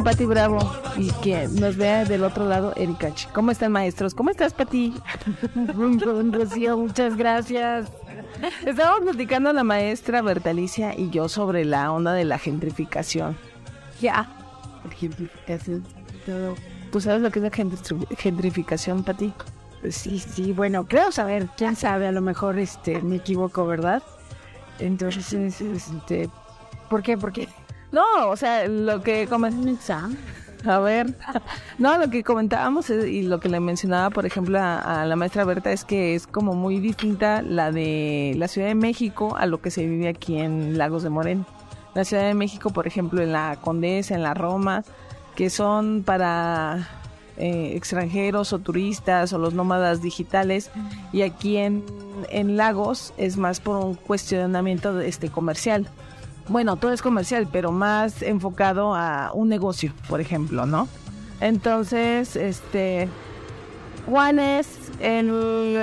con 0.00 0.04
Pati 0.04 0.24
Bravo 0.24 0.58
y 0.96 1.10
que 1.22 1.46
nos 1.46 1.76
vea 1.76 2.06
del 2.06 2.24
otro 2.24 2.46
lado, 2.46 2.72
Erika. 2.74 3.12
¿Cómo 3.34 3.50
están, 3.50 3.70
maestros? 3.72 4.14
¿Cómo 4.14 4.30
estás, 4.30 4.54
Pati? 4.54 4.94
Rocío, 6.32 6.78
muchas 6.78 7.18
gracias. 7.18 7.92
Estábamos 8.64 9.02
platicando 9.02 9.52
la 9.52 9.62
maestra 9.62 10.22
Bertalicia 10.22 10.98
y 10.98 11.10
yo 11.10 11.28
sobre 11.28 11.66
la 11.66 11.92
onda 11.92 12.14
de 12.14 12.24
la 12.24 12.38
gentrificación. 12.38 13.36
Ya. 14.00 14.26
Gentrificación. 14.98 15.84
¿Tú 16.90 17.00
sabes 17.02 17.20
lo 17.20 17.30
que 17.30 17.40
es 17.40 17.44
la 17.44 18.16
gentrificación, 18.16 19.04
Pati? 19.04 19.34
Sí, 19.90 20.18
sí, 20.18 20.52
bueno, 20.52 20.86
creo 20.86 21.12
saber, 21.12 21.48
quién 21.58 21.76
sabe, 21.76 22.06
a 22.06 22.12
lo 22.12 22.22
mejor 22.22 22.58
este 22.58 23.02
me 23.02 23.16
equivoco, 23.16 23.66
¿verdad? 23.66 24.02
Entonces, 24.78 25.60
este, 25.60 26.30
¿por 26.88 27.02
qué? 27.02 27.18
¿Por 27.18 27.32
qué? 27.32 27.48
No, 27.92 28.28
o 28.28 28.36
sea, 28.36 28.66
lo 28.68 29.02
que 29.02 29.26
comentamos. 29.26 29.90
A 30.66 30.78
ver, 30.78 31.14
no, 31.78 31.96
lo 31.96 32.10
que 32.10 32.22
comentábamos 32.22 32.90
y 32.90 33.22
lo 33.22 33.40
que 33.40 33.48
le 33.48 33.60
mencionaba, 33.60 34.10
por 34.10 34.26
ejemplo, 34.26 34.58
a, 34.60 35.04
la 35.06 35.16
maestra 35.16 35.44
Berta 35.44 35.72
es 35.72 35.84
que 35.84 36.14
es 36.14 36.26
como 36.26 36.52
muy 36.54 36.80
distinta 36.80 37.40
la 37.42 37.72
de 37.72 38.34
la 38.36 38.46
Ciudad 38.46 38.68
de 38.68 38.74
México 38.74 39.36
a 39.36 39.46
lo 39.46 39.60
que 39.60 39.70
se 39.70 39.86
vive 39.86 40.08
aquí 40.08 40.38
en 40.38 40.76
Lagos 40.76 41.02
de 41.02 41.10
Moreno. 41.10 41.46
La 41.94 42.04
Ciudad 42.04 42.24
de 42.24 42.34
México, 42.34 42.70
por 42.70 42.86
ejemplo, 42.86 43.22
en 43.22 43.32
la 43.32 43.56
Condesa, 43.60 44.14
en 44.14 44.22
la 44.22 44.34
Roma, 44.34 44.84
que 45.34 45.48
son 45.50 46.02
para 46.04 46.88
eh, 47.38 47.72
extranjeros 47.74 48.52
o 48.52 48.58
turistas 48.58 49.32
o 49.32 49.38
los 49.38 49.54
nómadas 49.54 50.02
digitales 50.02 50.70
y 51.10 51.22
aquí 51.22 51.56
en, 51.56 51.82
en 52.28 52.58
Lagos 52.58 53.14
es 53.16 53.38
más 53.38 53.60
por 53.60 53.82
un 53.82 53.94
cuestionamiento 53.94 55.00
este 55.00 55.30
comercial. 55.30 55.88
Bueno, 56.50 56.74
todo 56.74 56.92
es 56.92 57.00
comercial, 57.00 57.48
pero 57.50 57.70
más 57.70 58.22
enfocado 58.22 58.92
a 58.92 59.30
un 59.32 59.48
negocio, 59.48 59.92
por 60.08 60.20
ejemplo, 60.20 60.66
¿no? 60.66 60.88
Entonces, 61.40 62.34
este, 62.34 63.08
Juan 64.06 64.40
es 64.40 64.66
el, 64.98 65.78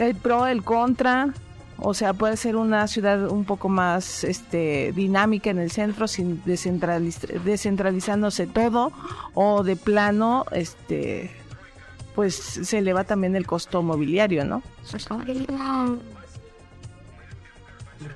el 0.00 0.14
pro, 0.16 0.48
el 0.48 0.64
contra, 0.64 1.32
o 1.78 1.94
sea, 1.94 2.14
puede 2.14 2.36
ser 2.36 2.56
una 2.56 2.88
ciudad 2.88 3.30
un 3.30 3.44
poco 3.44 3.68
más 3.68 4.24
este, 4.24 4.92
dinámica 4.92 5.50
en 5.50 5.60
el 5.60 5.70
centro, 5.70 6.08
sin 6.08 6.42
descentralizándose 6.44 8.48
todo, 8.48 8.90
o 9.34 9.62
de 9.62 9.76
plano, 9.76 10.46
este, 10.50 11.30
pues 12.16 12.34
se 12.34 12.78
eleva 12.78 13.04
también 13.04 13.36
el 13.36 13.46
costo 13.46 13.84
mobiliario, 13.84 14.44
¿no? 14.44 14.64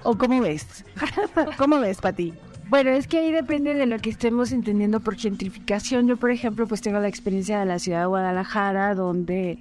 ¿O 0.03 0.17
cómo 0.17 0.41
ves? 0.41 0.85
¿Cómo 1.59 1.79
ves, 1.81 2.01
Pati? 2.01 2.33
Bueno, 2.69 2.91
es 2.91 3.07
que 3.07 3.19
ahí 3.19 3.31
depende 3.31 3.75
de 3.75 3.87
lo 3.87 3.99
que 3.99 4.11
estemos 4.11 4.51
entendiendo 4.51 5.01
por 5.01 5.17
gentrificación. 5.17 6.09
Yo, 6.09 6.17
por 6.17 6.33
ejemplo, 6.33 6.67
pues 6.67 6.81
tengo 6.81 6.99
la 6.99 7.09
experiencia 7.09 7.61
de 7.61 7.67
la 7.67 7.79
ciudad 7.79 8.01
de 8.01 8.07
Guadalajara, 8.07 8.95
donde 8.97 9.59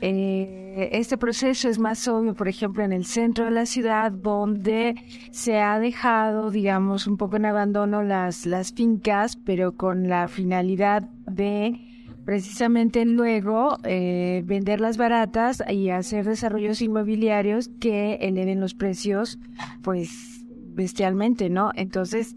eh, 0.00 0.90
este 0.92 1.18
proceso 1.18 1.68
es 1.68 1.80
más 1.80 2.06
obvio, 2.06 2.34
por 2.34 2.46
ejemplo, 2.46 2.84
en 2.84 2.92
el 2.92 3.04
centro 3.04 3.46
de 3.46 3.50
la 3.50 3.66
ciudad, 3.66 4.12
donde 4.12 4.94
se 5.32 5.58
ha 5.58 5.80
dejado, 5.80 6.52
digamos, 6.52 7.08
un 7.08 7.16
poco 7.16 7.36
en 7.36 7.46
abandono 7.46 8.04
las, 8.04 8.46
las 8.46 8.72
fincas, 8.72 9.36
pero 9.36 9.72
con 9.72 10.08
la 10.08 10.28
finalidad 10.28 11.02
de 11.26 11.87
precisamente 12.28 13.06
luego 13.06 13.78
eh, 13.84 14.42
venderlas 14.44 14.98
baratas 14.98 15.64
y 15.66 15.88
hacer 15.88 16.26
desarrollos 16.26 16.82
inmobiliarios 16.82 17.70
que 17.80 18.16
eleven 18.16 18.60
los 18.60 18.74
precios, 18.74 19.38
pues, 19.80 20.44
bestialmente, 20.74 21.48
¿no? 21.48 21.70
Entonces, 21.74 22.36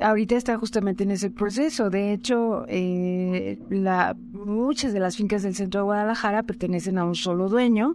ahorita 0.00 0.34
está 0.34 0.58
justamente 0.58 1.04
en 1.04 1.12
ese 1.12 1.30
proceso. 1.30 1.90
De 1.90 2.12
hecho, 2.12 2.64
eh, 2.66 3.60
la, 3.70 4.16
muchas 4.32 4.92
de 4.92 4.98
las 4.98 5.16
fincas 5.16 5.44
del 5.44 5.54
centro 5.54 5.82
de 5.82 5.84
Guadalajara 5.84 6.42
pertenecen 6.42 6.98
a 6.98 7.04
un 7.04 7.14
solo 7.14 7.48
dueño, 7.48 7.94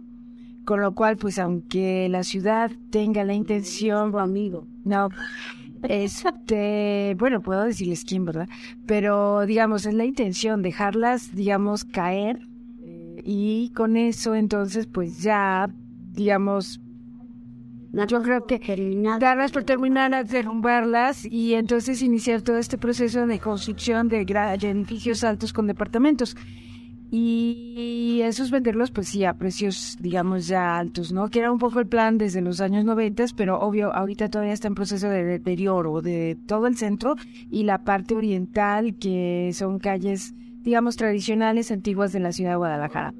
con 0.64 0.80
lo 0.80 0.94
cual, 0.94 1.18
pues, 1.18 1.38
aunque 1.38 2.08
la 2.08 2.22
ciudad 2.22 2.70
tenga 2.88 3.24
la 3.24 3.34
intención, 3.34 4.18
amigo, 4.18 4.66
no, 4.84 5.10
este, 5.82 7.16
bueno, 7.18 7.42
puedo 7.42 7.64
decirles 7.64 8.04
quién, 8.04 8.24
¿verdad? 8.24 8.48
Pero, 8.86 9.46
digamos, 9.46 9.86
es 9.86 9.94
la 9.94 10.04
intención 10.04 10.62
dejarlas, 10.62 11.34
digamos, 11.34 11.84
caer 11.84 12.40
eh, 12.82 13.22
y 13.24 13.70
con 13.74 13.96
eso, 13.96 14.34
entonces, 14.34 14.86
pues 14.86 15.22
ya, 15.22 15.70
digamos, 16.12 16.80
yo 18.04 18.22
creo 18.22 18.46
que 18.46 18.60
darlas 19.18 19.52
por 19.52 19.64
terminar, 19.64 20.26
derrumbarlas 20.26 21.24
y 21.24 21.54
entonces 21.54 22.02
iniciar 22.02 22.42
todo 22.42 22.58
este 22.58 22.76
proceso 22.76 23.26
de 23.26 23.38
construcción 23.38 24.08
de 24.08 24.20
edificios 24.20 25.24
altos 25.24 25.52
con 25.52 25.66
departamentos. 25.66 26.36
Y 27.10 28.20
esos 28.24 28.50
venderlos, 28.50 28.90
pues 28.90 29.08
sí, 29.08 29.24
a 29.24 29.34
precios, 29.34 29.96
digamos, 30.00 30.48
ya 30.48 30.76
altos, 30.76 31.12
¿no? 31.12 31.28
Que 31.28 31.38
era 31.38 31.52
un 31.52 31.58
poco 31.58 31.78
el 31.78 31.86
plan 31.86 32.18
desde 32.18 32.40
los 32.40 32.60
años 32.60 32.84
90, 32.84 33.26
pero 33.36 33.60
obvio, 33.60 33.94
ahorita 33.94 34.28
todavía 34.28 34.52
está 34.52 34.68
en 34.68 34.74
proceso 34.74 35.08
de 35.08 35.24
deterioro 35.24 36.02
de 36.02 36.36
todo 36.46 36.66
el 36.66 36.76
centro 36.76 37.14
y 37.48 37.62
la 37.62 37.84
parte 37.84 38.14
oriental, 38.14 38.96
que 38.96 39.50
son 39.54 39.78
calles, 39.78 40.34
digamos, 40.62 40.96
tradicionales, 40.96 41.70
antiguas 41.70 42.12
de 42.12 42.20
la 42.20 42.32
ciudad 42.32 42.50
de 42.50 42.56
Guadalajara. 42.56 43.14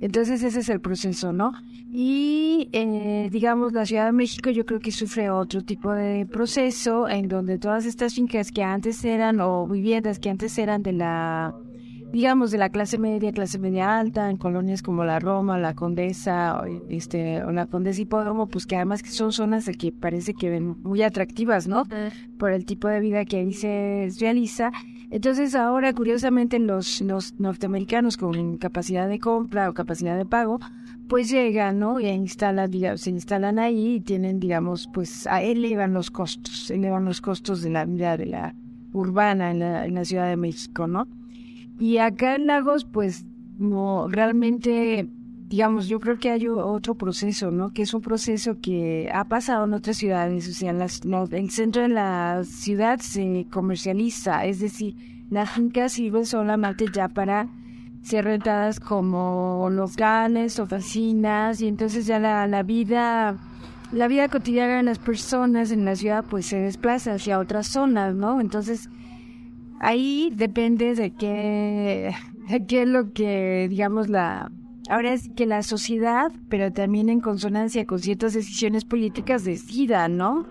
Entonces 0.00 0.42
ese 0.42 0.60
es 0.60 0.68
el 0.68 0.80
proceso, 0.80 1.32
¿no? 1.32 1.52
Y, 1.92 2.68
eh, 2.72 3.28
digamos, 3.32 3.72
la 3.72 3.84
Ciudad 3.84 4.06
de 4.06 4.12
México 4.12 4.50
yo 4.50 4.64
creo 4.64 4.80
que 4.80 4.92
sufre 4.92 5.28
otro 5.28 5.62
tipo 5.62 5.92
de 5.92 6.24
proceso 6.24 7.08
en 7.08 7.26
donde 7.26 7.58
todas 7.58 7.84
estas 7.84 8.14
fincas 8.14 8.52
que 8.52 8.62
antes 8.62 9.04
eran, 9.04 9.40
o 9.40 9.66
viviendas 9.66 10.18
que 10.18 10.30
antes 10.30 10.56
eran 10.56 10.82
de 10.82 10.92
la, 10.92 11.54
digamos, 12.12 12.50
de 12.50 12.58
la 12.58 12.70
clase 12.70 12.98
media, 12.98 13.32
clase 13.32 13.58
media 13.58 13.98
alta, 13.98 14.30
en 14.30 14.36
colonias 14.36 14.82
como 14.82 15.04
la 15.04 15.18
Roma, 15.18 15.58
la 15.58 15.74
Condesa, 15.74 16.62
este, 16.88 17.42
o 17.44 17.52
la 17.52 17.66
Condesa 17.66 18.00
Hipódromo, 18.00 18.48
pues 18.48 18.66
que 18.66 18.76
además 18.76 19.02
que 19.02 19.10
son 19.10 19.32
zonas 19.32 19.70
que 19.78 19.92
parece 19.92 20.34
que 20.34 20.50
ven 20.50 20.76
muy 20.82 21.02
atractivas, 21.02 21.68
¿no? 21.68 21.84
Por 22.38 22.52
el 22.52 22.64
tipo 22.64 22.88
de 22.88 23.00
vida 23.00 23.24
que 23.24 23.38
ahí 23.38 23.52
se 23.52 24.08
realiza. 24.18 24.72
Entonces 25.10 25.54
ahora, 25.54 25.92
curiosamente, 25.92 26.58
los, 26.58 27.00
los 27.00 27.38
norteamericanos 27.38 28.16
con 28.16 28.58
capacidad 28.58 29.08
de 29.08 29.18
compra 29.18 29.68
o 29.68 29.74
capacidad 29.74 30.16
de 30.16 30.24
pago, 30.24 30.60
pues 31.08 31.28
llegan, 31.28 31.80
¿no? 31.80 31.98
Y 31.98 32.06
instalan, 32.06 32.70
digamos, 32.70 33.00
se 33.00 33.10
instalan 33.10 33.58
ahí 33.58 33.96
y 33.96 34.00
tienen, 34.00 34.38
digamos, 34.38 34.88
pues 34.92 35.26
elevan 35.26 35.92
los 35.92 36.10
costos, 36.10 36.70
elevan 36.70 37.04
los 37.04 37.20
costos 37.20 37.62
de 37.62 37.70
la 37.70 37.84
vida 37.84 38.16
de 38.16 38.26
la 38.26 38.54
urbana 38.92 39.50
en 39.50 39.58
la, 39.58 39.86
en 39.86 39.94
la 39.94 40.04
Ciudad 40.04 40.28
de 40.28 40.36
México, 40.36 40.86
¿no? 40.86 41.08
Y 41.80 41.96
acá 41.96 42.34
en 42.34 42.46
Lagos, 42.46 42.84
pues, 42.84 43.24
no, 43.58 44.06
realmente, 44.06 45.08
digamos, 45.48 45.88
yo 45.88 45.98
creo 45.98 46.18
que 46.18 46.30
hay 46.30 46.46
otro 46.46 46.94
proceso, 46.94 47.50
¿no? 47.50 47.72
Que 47.72 47.82
es 47.82 47.94
un 47.94 48.02
proceso 48.02 48.58
que 48.60 49.10
ha 49.12 49.24
pasado 49.24 49.64
en 49.64 49.72
otras 49.72 49.96
ciudades, 49.96 50.46
o 50.46 50.52
sea, 50.52 50.74
las, 50.74 51.00
el 51.32 51.50
centro 51.50 51.80
de 51.80 51.88
la 51.88 52.42
ciudad 52.44 53.00
se 53.00 53.46
comercializa, 53.50 54.44
es 54.44 54.60
decir, 54.60 54.94
las 55.30 55.52
fincas 55.52 55.92
sirven 55.92 56.26
solamente 56.26 56.84
ya 56.92 57.08
para 57.08 57.48
ser 58.02 58.26
rentadas 58.26 58.78
como 58.78 59.68
locales, 59.70 60.58
oficinas, 60.58 61.62
y 61.62 61.68
entonces 61.68 62.04
ya 62.04 62.18
la, 62.18 62.46
la 62.46 62.62
vida, 62.62 63.38
la 63.90 64.06
vida 64.06 64.28
cotidiana 64.28 64.76
de 64.76 64.82
las 64.82 64.98
personas 64.98 65.70
en 65.70 65.86
la 65.86 65.96
ciudad 65.96 66.26
pues 66.28 66.44
se 66.44 66.58
desplaza 66.58 67.14
hacia 67.14 67.38
otras 67.38 67.68
zonas, 67.68 68.14
¿no? 68.14 68.38
Entonces, 68.42 68.90
ahí 69.80 70.32
depende 70.34 70.94
de 70.94 71.10
qué, 71.10 72.14
de 72.48 72.66
qué 72.66 72.82
es 72.82 72.88
lo 72.88 73.12
que, 73.12 73.66
digamos, 73.68 74.08
la, 74.08 74.52
ahora 74.88 75.12
es 75.12 75.28
que 75.34 75.46
la 75.46 75.64
sociedad, 75.64 76.32
pero 76.48 76.72
también 76.72 77.08
en 77.08 77.20
consonancia 77.20 77.84
con 77.84 77.98
ciertas 77.98 78.34
decisiones 78.34 78.84
políticas, 78.84 79.44
decida, 79.44 80.08
¿no? 80.08 80.46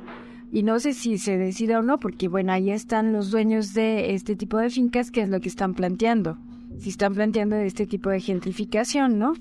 Y 0.51 0.63
no 0.63 0.79
sé 0.79 0.93
si 0.93 1.17
se 1.17 1.37
decida 1.37 1.79
o 1.79 1.83
no, 1.83 1.99
porque 1.99 2.27
bueno, 2.27 2.51
ahí 2.51 2.71
están 2.71 3.13
los 3.13 3.31
dueños 3.31 3.73
de 3.73 4.13
este 4.13 4.35
tipo 4.35 4.57
de 4.57 4.69
fincas, 4.69 5.11
que 5.11 5.21
es 5.21 5.29
lo 5.29 5.39
que 5.39 5.47
están 5.47 5.73
planteando 5.73 6.37
si 6.77 6.89
están 6.89 7.13
planteando 7.13 7.55
este 7.57 7.85
tipo 7.85 8.09
de 8.09 8.21
gentrificación, 8.21 9.19
¿no? 9.19 9.33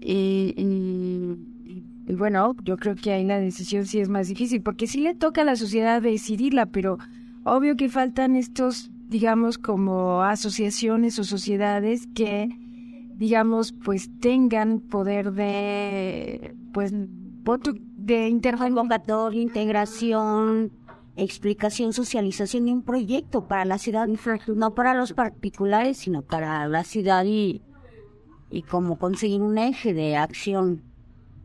Y, 0.00 0.54
y, 0.56 2.12
bueno, 2.14 2.56
yo 2.64 2.76
creo 2.76 2.94
que 2.94 3.12
ahí 3.12 3.24
la 3.24 3.38
decisión 3.38 3.86
sí 3.86 4.00
es 4.00 4.08
más 4.08 4.28
difícil, 4.28 4.62
porque 4.62 4.86
sí 4.86 5.00
le 5.00 5.14
toca 5.14 5.42
a 5.42 5.44
la 5.44 5.56
sociedad 5.56 6.00
decidirla, 6.00 6.66
pero 6.66 6.98
obvio 7.44 7.76
que 7.76 7.88
faltan 7.88 8.36
estos, 8.36 8.90
digamos, 9.08 9.56
como 9.56 10.22
asociaciones 10.22 11.18
o 11.18 11.24
sociedades 11.24 12.06
que, 12.14 12.48
digamos, 13.16 13.72
pues 13.72 14.10
tengan 14.20 14.80
poder 14.80 15.32
de, 15.32 16.54
pues, 16.72 16.92
de 16.92 18.28
interrogatorio, 18.28 19.40
integración, 19.40 20.72
explicación, 21.16 21.92
socialización 21.94 22.66
de 22.66 22.72
un 22.72 22.82
proyecto 22.82 23.48
para 23.48 23.64
la 23.64 23.78
ciudad, 23.78 24.08
no 24.54 24.74
para 24.74 24.94
los 24.94 25.14
particulares, 25.14 25.96
sino 25.96 26.22
para 26.22 26.68
la 26.68 26.84
ciudad 26.84 27.24
y, 27.24 27.62
y 28.50 28.62
como 28.62 28.98
conseguir 28.98 29.40
un 29.40 29.56
eje 29.56 29.94
de 29.94 30.16
acción 30.16 30.82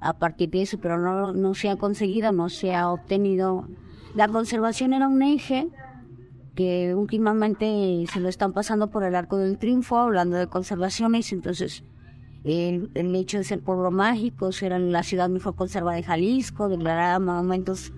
a 0.02 0.18
partir 0.20 0.50
de 0.50 0.64
eso, 0.64 0.78
pero 0.80 1.00
no, 1.00 1.32
no 1.32 1.54
se 1.54 1.70
ha 1.70 1.78
conseguido, 1.78 2.34
no 2.34 2.50
se 2.50 2.76
ha 2.76 2.92
obtenido. 2.92 3.70
La 4.16 4.28
conservación 4.28 4.92
era 4.92 5.08
un 5.08 5.22
eje 5.22 5.70
que 6.56 6.94
últimamente 6.96 8.06
se 8.12 8.20
lo 8.20 8.30
están 8.30 8.54
pasando 8.54 8.90
por 8.90 9.04
el 9.04 9.16
arco 9.16 9.38
del 9.38 9.58
triunfo, 9.58 9.98
hablando 9.98 10.38
de 10.38 10.48
conservaciones, 10.48 11.32
entonces 11.32 11.84
el, 12.44 13.16
hecho 13.16 13.38
de 13.38 13.44
ser 13.44 13.62
pueblo 13.62 13.92
mágico, 13.92 14.52
ser 14.52 14.80
la 14.80 15.04
ciudad 15.04 15.30
mejor 15.30 15.56
conservada 15.56 15.98
de 15.98 16.04
Jalisco, 16.04 16.70
declarada 16.70 17.20
monumentos, 17.20 17.94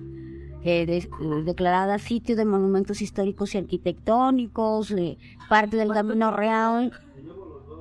eh, 0.63 1.07
declarada 1.45 1.99
sitio 1.99 2.35
de 2.35 2.45
monumentos 2.45 3.01
históricos 3.01 3.55
y 3.55 3.57
arquitectónicos, 3.57 4.91
eh, 4.91 5.17
parte 5.49 5.77
del 5.77 5.91
camino 5.91 6.31
real, 6.31 6.91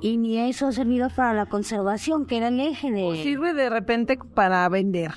y 0.01 0.17
ni 0.17 0.39
eso 0.39 0.67
ha 0.67 0.73
servido 0.73 1.09
para 1.09 1.35
la 1.35 1.47
conservación, 1.47 2.27
que 2.27 2.39
era 2.39 2.49
el 2.49 2.61
eje 2.61 2.91
de... 2.91 3.23
Sirve 3.23 3.55
de 3.55 3.71
repente 3.71 4.19
para 4.35 4.69
vender. 4.69 5.13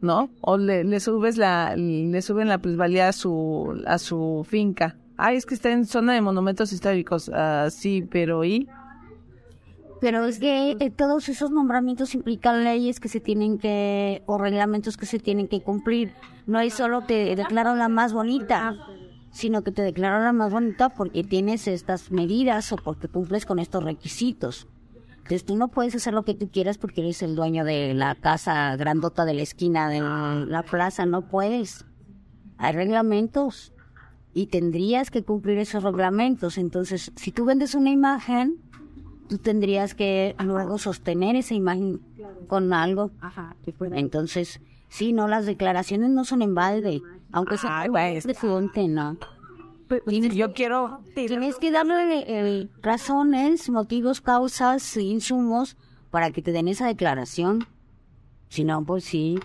¿No? 0.00 0.30
O 0.40 0.56
le, 0.56 1.00
subes 1.00 1.36
la, 1.36 1.74
le 1.76 2.22
suben 2.22 2.48
la 2.48 2.58
plusvalía 2.58 3.08
a 3.08 3.12
su, 3.12 3.82
a 3.86 3.98
su 3.98 4.46
finca. 4.48 4.96
Ay, 5.16 5.36
es 5.36 5.46
que 5.46 5.54
está 5.54 5.70
en 5.70 5.86
zona 5.86 6.12
de 6.12 6.20
monumentos 6.20 6.72
históricos. 6.72 7.28
Uh, 7.28 7.70
sí, 7.70 8.06
pero 8.10 8.44
¿y? 8.44 8.68
Pero 10.00 10.26
es 10.26 10.38
que 10.38 10.76
eh, 10.78 10.90
todos 10.90 11.28
esos 11.28 11.50
nombramientos 11.50 12.14
implican 12.14 12.64
leyes 12.64 13.00
que 13.00 13.08
se 13.08 13.20
tienen 13.20 13.58
que, 13.58 14.22
o 14.26 14.36
reglamentos 14.36 14.96
que 14.96 15.06
se 15.06 15.18
tienen 15.18 15.48
que 15.48 15.62
cumplir. 15.62 16.12
No 16.46 16.60
es 16.60 16.74
solo 16.74 17.02
te 17.02 17.34
declaran 17.34 17.78
la 17.78 17.88
más 17.88 18.12
bonita, 18.12 18.76
sino 19.30 19.62
que 19.62 19.72
te 19.72 19.82
declaran 19.82 20.24
la 20.24 20.32
más 20.32 20.52
bonita 20.52 20.90
porque 20.90 21.24
tienes 21.24 21.66
estas 21.66 22.10
medidas 22.10 22.72
o 22.72 22.76
porque 22.76 23.08
cumples 23.08 23.46
con 23.46 23.58
estos 23.58 23.82
requisitos. 23.82 24.68
Entonces 25.26 25.44
tú 25.44 25.56
no 25.56 25.66
puedes 25.66 25.92
hacer 25.96 26.14
lo 26.14 26.24
que 26.24 26.34
tú 26.34 26.48
quieras 26.52 26.78
porque 26.78 27.00
eres 27.00 27.20
el 27.20 27.34
dueño 27.34 27.64
de 27.64 27.94
la 27.94 28.14
casa 28.14 28.76
grandota 28.76 29.24
de 29.24 29.34
la 29.34 29.42
esquina 29.42 29.88
de 29.88 30.00
la 30.00 30.62
plaza, 30.62 31.04
no 31.04 31.22
puedes. 31.22 31.84
Hay 32.58 32.72
reglamentos 32.72 33.72
y 34.32 34.46
tendrías 34.46 35.10
que 35.10 35.24
cumplir 35.24 35.58
esos 35.58 35.82
reglamentos. 35.82 36.58
Entonces, 36.58 37.10
si 37.16 37.32
tú 37.32 37.44
vendes 37.44 37.74
una 37.74 37.90
imagen, 37.90 38.58
tú 39.28 39.38
tendrías 39.38 39.96
que 39.96 40.36
luego 40.38 40.78
sostener 40.78 41.34
esa 41.34 41.54
imagen 41.54 42.00
con 42.46 42.72
algo. 42.72 43.10
Entonces, 43.80 44.60
sí, 44.88 45.12
no, 45.12 45.26
las 45.26 45.44
declaraciones 45.44 46.10
no 46.10 46.24
son 46.24 46.40
en 46.40 46.54
balde, 46.54 47.02
aunque 47.32 47.58
sea 47.58 47.82
de 47.88 48.34
fuente, 48.34 48.86
¿no? 48.86 49.18
Pues, 49.88 50.02
yo 50.34 50.52
quiero... 50.52 51.00
Tienes 51.14 51.56
que 51.56 51.70
darle 51.70 52.24
eh, 52.26 52.68
razones, 52.82 53.70
motivos, 53.70 54.20
causas, 54.20 54.96
insumos 54.96 55.76
para 56.10 56.30
que 56.30 56.42
te 56.42 56.52
den 56.52 56.68
esa 56.68 56.86
declaración. 56.86 57.66
Si 58.48 58.64
no, 58.64 58.84
pues 58.84 59.04
sí, 59.04 59.38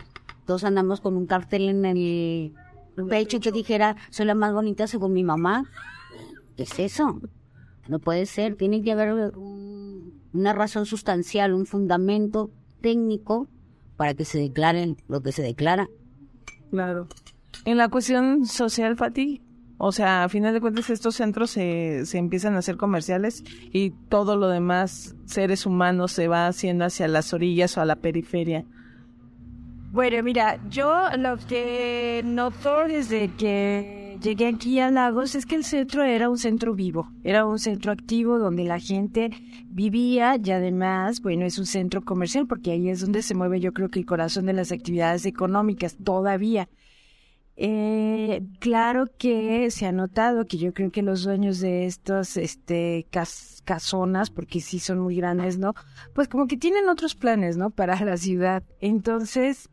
todos 0.45 0.63
andamos 0.63 1.01
con 1.01 1.15
un 1.15 1.27
cartel 1.27 1.69
en 1.69 1.85
el 1.85 2.53
pecho 3.09 3.39
que 3.39 3.51
dijera, 3.51 3.97
soy 4.09 4.25
la 4.25 4.35
más 4.35 4.53
bonita 4.53 4.87
según 4.87 5.13
mi 5.13 5.23
mamá. 5.23 5.65
¿Qué 6.57 6.63
es 6.63 6.79
eso? 6.79 7.21
No 7.87 7.99
puede 7.99 8.25
ser, 8.25 8.55
tiene 8.55 8.81
que 8.83 8.91
haber 8.91 9.33
una 9.35 10.53
razón 10.53 10.85
sustancial, 10.85 11.53
un 11.53 11.65
fundamento 11.65 12.51
técnico 12.81 13.47
para 13.97 14.13
que 14.13 14.25
se 14.25 14.39
declaren 14.39 14.97
lo 15.07 15.21
que 15.21 15.31
se 15.31 15.41
declara. 15.41 15.87
Claro. 16.71 17.07
En 17.65 17.77
la 17.77 17.89
cuestión 17.89 18.45
social, 18.45 18.95
Fati, 18.97 19.41
o 19.83 19.91
sea, 19.91 20.23
a 20.23 20.29
final 20.29 20.53
de 20.53 20.61
cuentas 20.61 20.91
estos 20.91 21.15
centros 21.15 21.49
se, 21.49 22.05
se 22.05 22.19
empiezan 22.19 22.53
a 22.53 22.59
hacer 22.59 22.77
comerciales 22.77 23.43
y 23.73 23.89
todo 24.09 24.35
lo 24.35 24.47
demás, 24.47 25.15
seres 25.25 25.65
humanos, 25.65 26.11
se 26.11 26.27
va 26.27 26.45
haciendo 26.45 26.85
hacia 26.85 27.07
las 27.07 27.33
orillas 27.33 27.75
o 27.77 27.81
a 27.81 27.85
la 27.85 27.95
periferia. 27.95 28.63
Bueno, 29.91 30.21
mira, 30.21 30.59
yo 30.69 30.93
lo 31.17 31.35
que 31.37 32.21
noto 32.23 32.85
desde 32.87 33.31
que 33.33 34.19
llegué 34.21 34.49
aquí 34.49 34.79
a 34.79 34.91
Lagos 34.91 35.33
es 35.33 35.47
que 35.47 35.55
el 35.55 35.63
centro 35.63 36.03
era 36.03 36.29
un 36.29 36.37
centro 36.37 36.75
vivo, 36.75 37.11
era 37.23 37.43
un 37.47 37.57
centro 37.57 37.91
activo 37.91 38.37
donde 38.37 38.65
la 38.65 38.79
gente 38.79 39.31
vivía 39.65 40.37
y 40.41 40.51
además, 40.51 41.21
bueno, 41.21 41.43
es 41.43 41.57
un 41.57 41.65
centro 41.65 42.03
comercial 42.03 42.45
porque 42.45 42.69
ahí 42.69 42.87
es 42.87 43.01
donde 43.01 43.23
se 43.23 43.33
mueve 43.33 43.59
yo 43.59 43.73
creo 43.73 43.89
que 43.89 43.97
el 43.97 44.05
corazón 44.05 44.45
de 44.45 44.53
las 44.53 44.71
actividades 44.71 45.25
económicas 45.25 45.97
todavía. 46.03 46.69
Eh, 47.57 48.41
claro 48.59 49.05
que 49.17 49.69
se 49.71 49.85
ha 49.85 49.91
notado 49.91 50.45
que 50.45 50.57
yo 50.57 50.73
creo 50.73 50.91
que 50.91 51.01
los 51.01 51.23
dueños 51.23 51.59
de 51.59 51.85
estos 51.85 52.37
este, 52.37 53.05
casonas, 53.65 54.29
porque 54.29 54.61
sí 54.61 54.79
son 54.79 54.99
muy 54.99 55.15
grandes, 55.15 55.57
¿no? 55.57 55.73
Pues 56.13 56.27
como 56.27 56.47
que 56.47 56.57
tienen 56.57 56.89
otros 56.89 57.15
planes, 57.15 57.57
¿no? 57.57 57.69
Para 57.69 58.03
la 58.03 58.17
ciudad. 58.17 58.63
Entonces, 58.79 59.69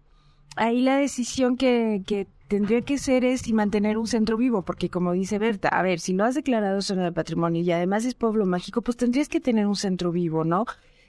ahí 0.56 0.82
la 0.82 0.96
decisión 0.96 1.56
que, 1.56 2.02
que 2.06 2.26
tendría 2.48 2.80
que 2.80 2.98
ser 2.98 3.25
es 3.25 3.50
mantener 3.52 3.98
un 3.98 4.06
centro 4.06 4.36
vivo, 4.36 4.62
porque 4.62 4.88
como 4.88 5.12
dice 5.12 5.38
Berta, 5.38 5.69
a 5.69 5.82
ver, 5.82 6.00
si 6.00 6.14
lo 6.14 6.24
has 6.24 6.34
declarado 6.34 6.82
zona 6.82 7.04
de 7.04 7.12
patrimonio 7.12 7.62
y 7.62 7.70
además 7.70 8.04
es 8.04 8.14
pueblo 8.14 8.46
mágico, 8.46 8.82
pues 8.82 8.96
tendrías 8.96 9.28
que 9.28 9.40
tener 9.40 9.66
un 9.66 9.76
centro 9.76 10.10
vivo, 10.10 10.44
¿no? 10.44 10.64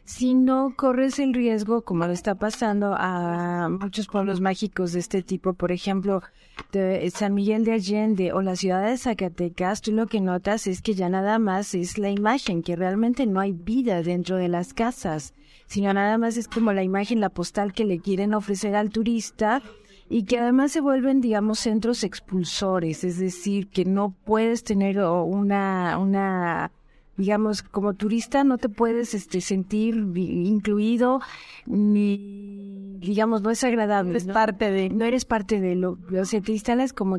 Si 0.10 0.34
no 0.34 0.74
corres 0.76 1.20
el 1.20 1.36
riesgo, 1.36 1.84
como 1.84 2.08
le 2.08 2.14
está 2.14 2.34
pasando 2.34 2.96
a 2.98 3.70
muchos 3.70 4.08
pueblos 4.08 4.42
mágicos 4.42 4.92
de 4.92 5.00
este 5.00 5.22
tipo, 5.22 5.54
por 5.54 5.72
ejemplo, 5.72 6.24
de 6.72 7.08
San 7.12 7.36
Miguel 7.36 7.64
de 7.64 7.74
Allende 7.74 8.34
o 8.34 8.42
la 8.42 8.56
ciudad 8.56 8.88
de 8.88 8.98
Zacatecas, 8.98 9.82
tú 9.82 9.92
lo 9.92 10.08
que 10.08 10.20
notas 10.20 10.66
es 10.66 10.82
que 10.82 10.96
ya 10.96 11.10
nada 11.10 11.38
más 11.38 11.76
es 11.76 12.00
la 12.00 12.10
imagen, 12.10 12.64
que 12.64 12.76
realmente 12.76 13.28
no 13.28 13.40
hay 13.40 13.52
vida 13.52 14.02
dentro 14.02 14.38
de 14.38 14.48
las 14.48 14.74
casas, 14.74 15.36
sino 15.68 15.94
nada 15.94 16.18
más 16.18 16.38
es 16.38 16.48
como 16.48 16.74
la 16.74 16.82
imagen, 16.82 17.20
la 17.20 17.30
postal 17.30 17.72
que 17.72 17.86
le 17.86 18.00
quieren 18.00 18.34
ofrecer 18.34 18.76
al 18.76 18.90
turista 18.90 19.62
y 20.10 20.24
que 20.24 20.40
además 20.40 20.72
se 20.72 20.82
vuelven, 20.82 21.22
digamos, 21.22 21.60
centros 21.60 22.04
expulsores, 22.04 23.04
es 23.04 23.20
decir, 23.20 23.70
que 23.70 23.86
no 23.86 24.16
puedes 24.26 24.64
tener 24.64 24.98
una, 25.04 26.00
una 26.00 26.72
digamos, 27.20 27.64
como 27.64 27.96
turista 27.96 28.46
no 28.46 28.58
te 28.58 28.70
puedes 28.70 29.14
este, 29.14 29.42
sentir 29.42 29.96
incluido 30.16 31.20
ni, 31.66 32.96
digamos, 32.98 33.42
no 33.42 33.52
es 33.52 33.62
agradable. 33.66 34.18
Es 34.18 34.26
parte 34.26 34.72
de. 34.72 34.90
No 34.90 35.04
eres 35.04 35.26
parte 35.26 35.60
de 35.60 35.76
lo, 35.76 35.98
o 36.18 36.26
sea, 36.26 36.40
te 36.40 36.54
instalas 36.54 36.94
como, 36.94 37.18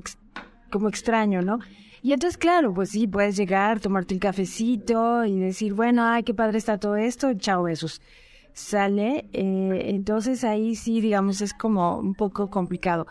como 0.70 0.88
extraño, 0.88 1.42
¿no? 1.42 1.58
Y 2.02 2.14
entonces, 2.14 2.38
claro, 2.38 2.72
pues 2.72 2.88
sí, 2.88 3.06
puedes 3.06 3.36
llegar, 3.36 3.78
tomarte 3.78 4.14
un 4.14 4.20
cafecito 4.20 5.26
y 5.26 5.38
decir, 5.38 5.74
bueno, 5.74 6.02
ay, 6.02 6.22
qué 6.22 6.32
padre 6.32 6.56
está 6.56 6.78
todo 6.78 6.96
esto, 6.96 7.34
chao, 7.34 7.64
besos. 7.64 8.00
Sale, 8.54 9.26
eh, 9.34 9.82
entonces 9.84 10.44
ahí 10.44 10.76
sí, 10.76 11.02
digamos, 11.02 11.42
es 11.42 11.52
como 11.52 11.98
un 11.98 12.14
poco 12.14 12.48
complicado. 12.48 13.06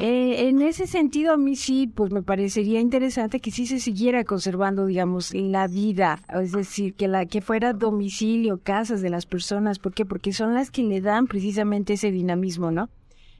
Eh, 0.00 0.48
en 0.48 0.60
ese 0.60 0.86
sentido, 0.86 1.32
a 1.32 1.36
mí 1.38 1.56
sí, 1.56 1.90
pues 1.92 2.12
me 2.12 2.22
parecería 2.22 2.78
interesante 2.78 3.40
que 3.40 3.50
sí 3.50 3.66
se 3.66 3.80
siguiera 3.80 4.22
conservando, 4.22 4.86
digamos, 4.86 5.34
la 5.34 5.66
vida, 5.66 6.20
es 6.28 6.52
decir, 6.52 6.94
que 6.94 7.08
la 7.08 7.24
que 7.26 7.40
fuera 7.40 7.72
domicilio, 7.72 8.60
casas 8.62 9.00
de 9.00 9.10
las 9.10 9.24
personas, 9.24 9.78
¿por 9.78 9.94
qué? 9.94 10.04
Porque 10.04 10.32
son 10.32 10.54
las 10.54 10.70
que 10.70 10.82
le 10.82 11.00
dan 11.00 11.26
precisamente 11.26 11.94
ese 11.94 12.10
dinamismo, 12.10 12.70
¿no? 12.70 12.90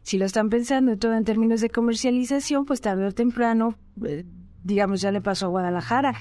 Si 0.02 0.16
lo 0.16 0.24
están 0.24 0.48
pensando 0.48 0.96
todo 0.96 1.14
en 1.14 1.24
términos 1.24 1.60
de 1.60 1.68
comercialización, 1.68 2.64
pues 2.64 2.80
tarde 2.80 3.06
o 3.06 3.12
temprano, 3.12 3.76
eh, 4.06 4.24
digamos, 4.64 5.02
ya 5.02 5.12
le 5.12 5.20
pasó 5.20 5.46
a 5.46 5.50
Guadalajara, 5.50 6.14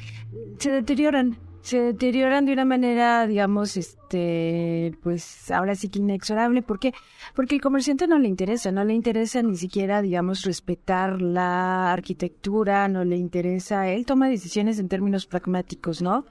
se 0.60 0.72
deterioran, 0.72 1.38
se 1.68 1.82
deterioran 1.82 2.46
de 2.46 2.54
una 2.54 2.64
manera, 2.64 3.28
digamos, 3.28 3.76
este, 3.76 4.94
pues 5.04 5.52
ahora 5.52 5.76
sí 5.76 5.90
que 5.90 6.00
inexorable. 6.00 6.62
¿Por 6.62 6.80
qué? 6.80 6.94
Porque 7.36 7.56
el 7.56 7.62
comerciante 7.62 8.08
no 8.08 8.18
le 8.20 8.30
interesa, 8.30 8.72
no 8.72 8.86
le 8.86 8.94
interesa 8.94 9.42
ni 9.42 9.58
siquiera, 9.58 10.02
digamos, 10.02 10.44
respetar 10.44 11.22
la 11.22 11.92
arquitectura, 11.92 12.88
no 12.88 13.04
le 13.04 13.18
interesa, 13.18 13.90
él 13.90 14.06
toma 14.06 14.30
decisiones 14.30 14.80
en 14.80 14.88
términos 14.88 15.26
pragmáticos, 15.26 16.02
¿no? 16.02 16.24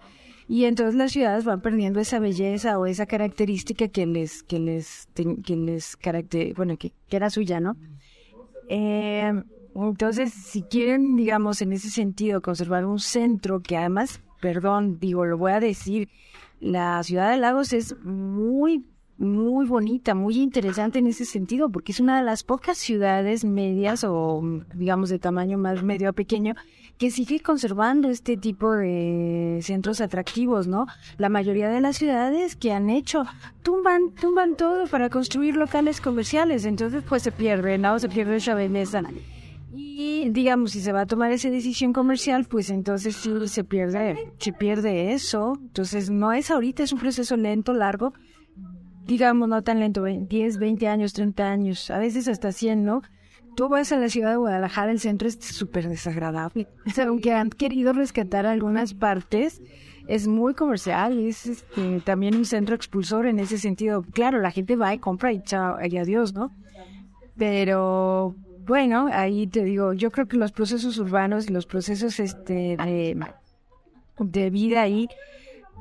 Y 0.49 0.65
entonces 0.65 0.95
las 0.95 1.13
ciudades 1.13 1.45
van 1.45 1.61
perdiendo 1.61 2.01
esa 2.01 2.19
belleza 2.19 2.79
o 2.79 2.87
esa 2.87 3.05
característica 3.05 3.89
que 3.89 4.07
les, 4.07 4.43
que 4.43 4.59
les, 4.59 5.07
que 5.15 5.57
les 5.57 5.99
caracter, 5.99 6.55
bueno, 6.55 6.79
que, 6.79 6.93
que 7.09 7.17
era 7.17 7.29
suya, 7.29 7.61
¿no? 7.61 7.77
Eh, 8.71 9.35
entonces, 9.75 10.33
si 10.33 10.63
quieren, 10.63 11.15
digamos, 11.15 11.61
en 11.61 11.75
ese 11.75 11.91
sentido, 11.91 12.41
conservar 12.41 12.87
un 12.87 13.01
centro 13.01 13.61
que 13.61 13.77
además 13.77 14.23
perdón, 14.41 14.99
digo, 15.01 15.25
lo 15.25 15.39
voy 15.39 15.53
a 15.53 15.61
decir, 15.61 16.09
la 16.61 17.03
ciudad 17.03 17.31
de 17.31 17.39
Lagos 17.39 17.73
es 17.73 17.97
muy, 18.03 18.85
muy 19.19 19.67
bonita, 19.67 20.15
muy 20.15 20.39
interesante 20.39 20.99
en 20.99 21.07
ese 21.07 21.25
sentido, 21.25 21.71
porque 21.71 21.93
es 21.93 22.01
una 22.01 22.19
de 22.19 22.25
las 22.25 22.45
pocas 22.45 22.79
ciudades 22.79 23.45
medias 23.45 24.05
o, 24.05 24.43
digamos, 24.75 25.11
de 25.11 25.19
tamaño 25.19 25.59
más 25.59 25.83
medio 25.83 26.09
a 26.09 26.13
pequeño 26.13 26.55
que 26.99 27.11
sigue 27.11 27.41
conservando 27.41 28.09
este 28.09 28.37
tipo 28.37 28.73
de 28.73 29.59
centros 29.63 30.01
atractivos, 30.01 30.67
¿no? 30.67 30.87
La 31.19 31.29
mayoría 31.29 31.69
de 31.69 31.81
las 31.81 31.97
ciudades 31.97 32.57
que 32.57 32.73
han 32.73 32.89
hecho 32.89 33.27
tumban, 33.63 34.13
tumban 34.13 34.57
todo 34.57 34.87
para 34.87 35.11
construir 35.11 35.57
locales 35.57 36.01
comerciales, 36.01 36.65
entonces 36.65 37.03
pues 37.07 37.23
se 37.23 37.33
pierde, 37.33 37.77
¿no? 37.77 37.99
Se 37.99 38.09
pierde 38.09 38.37
esa. 38.37 39.03
Y 39.99 40.29
digamos, 40.29 40.73
si 40.73 40.83
se 40.83 40.93
va 40.93 41.01
a 41.01 41.07
tomar 41.07 41.33
esa 41.33 41.49
decisión 41.49 41.95
comercial, 41.95 42.45
pues 42.45 42.69
entonces 42.69 43.17
sí 43.17 43.31
se 43.47 43.65
pierde, 43.65 44.31
se 44.37 44.53
pierde 44.53 45.15
eso. 45.15 45.55
Entonces 45.59 46.11
no 46.11 46.35
es 46.35 46.51
ahorita, 46.51 46.83
es 46.83 46.93
un 46.93 46.99
proceso 46.99 47.35
lento, 47.35 47.73
largo. 47.73 48.13
Digamos, 49.07 49.49
no 49.49 49.63
tan 49.63 49.81
lento, 49.81 50.05
10, 50.05 50.59
20 50.59 50.87
años, 50.89 51.15
30 51.15 51.51
años, 51.51 51.91
a 51.91 51.99
veces 51.99 52.29
hasta 52.29 52.53
100, 52.53 52.85
¿no? 52.85 53.01
tú 53.55 53.71
vas 53.71 53.91
a 53.91 53.97
la 53.97 54.11
ciudad 54.11 54.33
de 54.33 54.37
Guadalajara, 54.37 54.93
el 54.93 55.01
centro 55.01 55.29
es 55.29 55.39
súper 55.41 55.89
desagradable. 55.89 56.69
Aunque 57.03 57.33
han 57.33 57.49
querido 57.49 57.95
rescatar 57.95 58.45
algunas 58.45 58.93
partes, 58.93 59.63
es 60.09 60.29
muy 60.29 60.53
comercial, 60.53 61.19
es 61.19 61.47
este, 61.47 62.01
también 62.01 62.37
un 62.37 62.45
centro 62.45 62.75
expulsor 62.75 63.27
en 63.27 63.39
ese 63.39 63.57
sentido. 63.57 64.03
Claro, 64.03 64.43
la 64.43 64.51
gente 64.51 64.77
va 64.77 64.93
y 64.93 64.99
compra 64.99 65.33
y 65.33 65.43
chao, 65.43 65.79
y 65.83 65.97
adiós, 65.97 66.35
¿no? 66.35 66.53
Pero 67.39 68.37
bueno, 68.67 69.09
ahí 69.13 69.47
te 69.47 69.63
digo, 69.65 69.93
yo 69.93 70.11
creo 70.11 70.27
que 70.27 70.37
los 70.37 70.53
procesos 70.53 70.99
urbanos 70.99 71.49
y 71.49 71.53
los 71.53 71.67
procesos 71.67 72.19
este, 72.19 72.77
de, 72.77 73.17
de 74.19 74.51
vida 74.51 74.83
ahí 74.83 75.09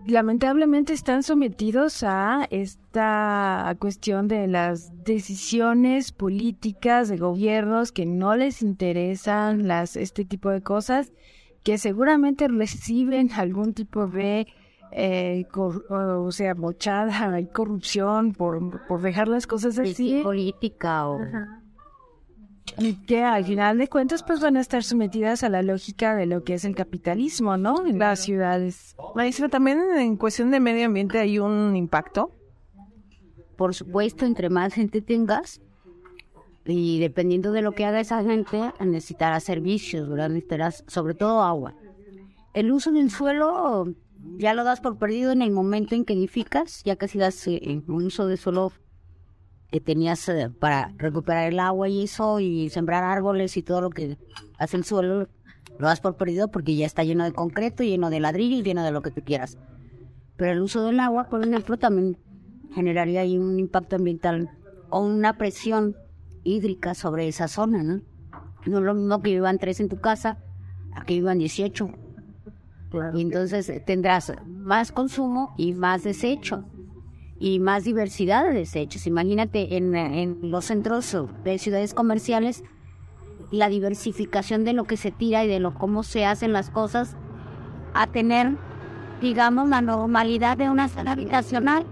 lamentablemente 0.05 0.93
están 0.93 1.23
sometidos 1.23 2.03
a 2.03 2.47
esta 2.51 3.75
cuestión 3.79 4.27
de 4.27 4.47
las 4.47 4.91
decisiones 5.03 6.11
políticas 6.11 7.09
de 7.09 7.17
gobiernos 7.17 7.91
que 7.91 8.05
no 8.05 8.35
les 8.35 8.61
interesan 8.61 9.67
las 9.67 9.95
este 9.95 10.25
tipo 10.25 10.49
de 10.49 10.61
cosas 10.61 11.11
que 11.63 11.77
seguramente 11.79 12.47
reciben 12.47 13.31
algún 13.31 13.73
tipo 13.73 14.05
de 14.05 14.45
eh, 14.91 15.45
o 15.55 16.31
sea 16.31 16.53
mochada 16.53 17.39
y 17.39 17.45
corrupción 17.53 18.33
por, 18.33 18.85
por 18.85 19.01
dejar 19.01 19.27
las 19.27 19.47
cosas 19.47 19.79
así. 19.79 20.21
política 20.23 21.07
o 21.07 21.19
y 22.77 22.93
que 23.05 23.23
al 23.23 23.45
final 23.45 23.77
de 23.77 23.87
cuentas 23.87 24.23
pues 24.23 24.39
van 24.39 24.57
a 24.57 24.61
estar 24.61 24.83
sometidas 24.83 25.43
a 25.43 25.49
la 25.49 25.61
lógica 25.61 26.15
de 26.15 26.25
lo 26.25 26.43
que 26.43 26.55
es 26.55 26.65
el 26.65 26.75
capitalismo, 26.75 27.57
¿no? 27.57 27.85
En 27.85 27.99
las 27.99 28.19
ciudades. 28.19 28.95
Maestra, 29.15 29.49
también 29.49 29.79
en 29.97 30.17
cuestión 30.17 30.51
de 30.51 30.59
medio 30.59 30.85
ambiente 30.85 31.19
hay 31.19 31.39
un 31.39 31.75
impacto. 31.75 32.31
Por 33.55 33.73
supuesto, 33.73 34.25
entre 34.25 34.49
más 34.49 34.73
gente 34.73 35.01
tengas 35.01 35.61
y 36.65 36.99
dependiendo 36.99 37.51
de 37.51 37.61
lo 37.61 37.73
que 37.73 37.85
haga 37.85 37.99
esa 37.99 38.23
gente, 38.23 38.73
necesitará 38.79 39.39
servicios, 39.39 40.09
¿verdad? 40.09 40.29
Necesitarás 40.29 40.83
sobre 40.87 41.13
todo 41.13 41.41
agua. 41.41 41.75
El 42.53 42.71
uso 42.71 42.91
del 42.91 43.11
suelo 43.11 43.85
ya 44.37 44.53
lo 44.53 44.63
das 44.63 44.81
por 44.81 44.97
perdido 44.97 45.31
en 45.31 45.41
el 45.41 45.51
momento 45.51 45.95
en 45.95 46.03
que 46.03 46.13
edificas, 46.13 46.81
ya 46.83 46.95
que 46.95 47.07
si 47.07 47.19
das 47.19 47.47
eh, 47.47 47.81
un 47.87 48.05
uso 48.05 48.27
de 48.27 48.37
suelo 48.37 48.73
que 49.71 49.81
tenías 49.81 50.27
eh, 50.29 50.49
para 50.49 50.93
recuperar 50.97 51.51
el 51.51 51.59
agua 51.59 51.89
y 51.89 52.03
eso, 52.03 52.39
y 52.39 52.69
sembrar 52.69 53.03
árboles 53.03 53.57
y 53.57 53.63
todo 53.63 53.81
lo 53.81 53.89
que 53.89 54.17
hace 54.57 54.77
el 54.77 54.83
suelo, 54.83 55.27
lo 55.77 55.87
das 55.87 55.99
por 56.01 56.15
perdido 56.15 56.49
porque 56.49 56.75
ya 56.75 56.85
está 56.85 57.03
lleno 57.03 57.23
de 57.23 57.33
concreto, 57.33 57.83
lleno 57.83 58.09
de 58.09 58.19
ladrillo 58.19 58.57
y 58.57 58.63
lleno 58.63 58.83
de 58.83 58.91
lo 58.91 59.01
que 59.01 59.11
tú 59.11 59.21
quieras. 59.23 59.57
Pero 60.37 60.51
el 60.51 60.61
uso 60.61 60.85
del 60.85 60.99
agua, 60.99 61.29
por 61.29 61.45
ejemplo, 61.45 61.77
también 61.77 62.17
generaría 62.73 63.21
ahí 63.21 63.37
un 63.37 63.59
impacto 63.59 63.95
ambiental 63.95 64.49
o 64.89 65.01
una 65.01 65.37
presión 65.37 65.95
hídrica 66.43 66.93
sobre 66.93 67.27
esa 67.27 67.47
zona, 67.47 67.83
¿no? 67.83 68.01
No 68.65 68.79
es 68.79 68.83
lo 68.83 68.93
mismo 68.93 69.21
que 69.21 69.31
vivan 69.31 69.59
tres 69.59 69.79
en 69.79 69.89
tu 69.89 69.97
casa, 69.97 70.39
aquí 70.93 71.15
vivan 71.15 71.37
18. 71.37 71.89
Y 73.13 73.21
entonces 73.21 73.71
tendrás 73.85 74.33
más 74.47 74.91
consumo 74.91 75.53
y 75.57 75.73
más 75.73 76.03
desecho 76.03 76.65
y 77.39 77.59
más 77.59 77.83
diversidad 77.83 78.45
de 78.45 78.53
desechos. 78.53 79.07
Imagínate 79.07 79.77
en, 79.77 80.39
los 80.49 80.65
centros 80.65 81.15
de 81.43 81.57
ciudades 81.57 81.93
comerciales 81.93 82.63
la 83.51 83.69
diversificación 83.69 84.63
de 84.63 84.73
lo 84.73 84.85
que 84.85 84.97
se 84.97 85.11
tira 85.11 85.43
y 85.43 85.47
de 85.47 85.59
lo 85.59 85.73
cómo 85.73 86.03
se 86.03 86.25
hacen 86.25 86.53
las 86.53 86.69
cosas 86.69 87.15
a 87.93 88.07
tener, 88.07 88.57
digamos, 89.21 89.69
la 89.69 89.81
normalidad 89.81 90.57
de 90.57 90.69
una 90.69 90.89
zona 90.89 91.11
habitacional. 91.11 91.85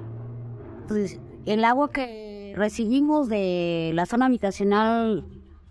Entonces, 0.81 1.19
el 1.45 1.63
agua 1.63 1.91
que 1.91 2.53
recibimos 2.55 3.29
de 3.29 3.91
la 3.93 4.05
zona 4.05 4.25
habitacional 4.25 5.25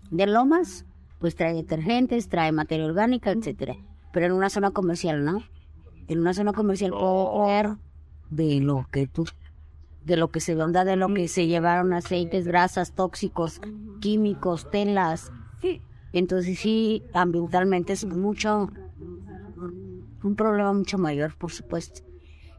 de 0.09 0.27
Lomas, 0.27 0.85
pues 1.19 1.35
trae 1.35 1.53
detergentes, 1.53 2.29
trae 2.29 2.51
materia 2.51 2.85
orgánica, 2.85 3.31
etcétera. 3.31 3.75
Pero 4.11 4.27
en 4.27 4.31
una 4.33 4.49
zona 4.49 4.71
comercial, 4.71 5.23
¿no? 5.23 5.43
En 6.07 6.19
una 6.19 6.33
zona 6.33 6.53
comercial 6.53 6.91
puedo 6.91 7.45
ver 7.45 7.69
de 8.29 8.59
lo 8.59 8.85
que 8.91 9.07
tú 9.07 9.25
de 10.05 10.17
lo 10.17 10.29
que 10.29 10.39
se 10.39 10.55
onda, 10.55 10.83
de 10.83 10.95
lo 10.95 11.13
que 11.13 11.27
se 11.27 11.47
llevaron 11.47 11.93
aceites, 11.93 12.47
grasas, 12.47 12.93
tóxicos, 12.93 13.61
químicos, 14.01 14.69
telas. 14.69 15.31
Entonces 16.11 16.59
sí, 16.59 17.03
ambientalmente 17.13 17.93
es 17.93 18.05
mucho, 18.05 18.69
un 20.23 20.35
problema 20.35 20.73
mucho 20.73 20.97
mayor, 20.97 21.35
por 21.37 21.51
supuesto. 21.51 22.01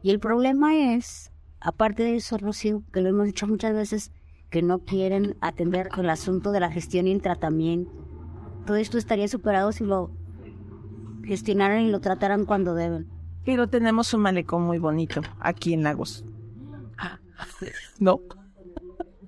Y 0.01 0.09
el 0.09 0.19
problema 0.19 0.75
es, 0.95 1.31
aparte 1.59 2.03
de 2.03 2.15
eso, 2.15 2.37
Rocío, 2.37 2.83
que 2.91 3.01
lo 3.01 3.09
hemos 3.09 3.25
dicho 3.25 3.47
muchas 3.47 3.73
veces, 3.73 4.11
que 4.49 4.61
no 4.61 4.79
quieren 4.79 5.35
atender 5.41 5.89
el 5.97 6.09
asunto 6.09 6.51
de 6.51 6.59
la 6.59 6.71
gestión 6.71 7.07
y 7.07 7.11
el 7.11 7.21
tratamiento. 7.21 7.91
Todo 8.65 8.77
esto 8.77 8.97
estaría 8.97 9.27
superado 9.27 9.71
si 9.71 9.83
lo 9.83 10.11
gestionaran 11.23 11.81
y 11.81 11.91
lo 11.91 11.99
trataran 11.99 12.45
cuando 12.45 12.75
deben. 12.75 13.07
Pero 13.45 13.67
tenemos 13.67 14.13
un 14.13 14.21
malecón 14.21 14.63
muy 14.63 14.79
bonito 14.79 15.21
aquí 15.39 15.73
en 15.73 15.83
Lagos. 15.83 16.25
No. 17.99 18.21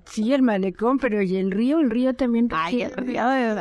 Sí, 0.06 0.32
el 0.32 0.42
malecón, 0.42 0.98
pero 0.98 1.20
¿y 1.22 1.36
el 1.36 1.50
río? 1.50 1.80
El 1.80 1.90
río 1.90 2.14
también. 2.14 2.48
Ay, 2.50 2.82
el 2.82 2.92
río 2.92 3.28
de 3.28 3.54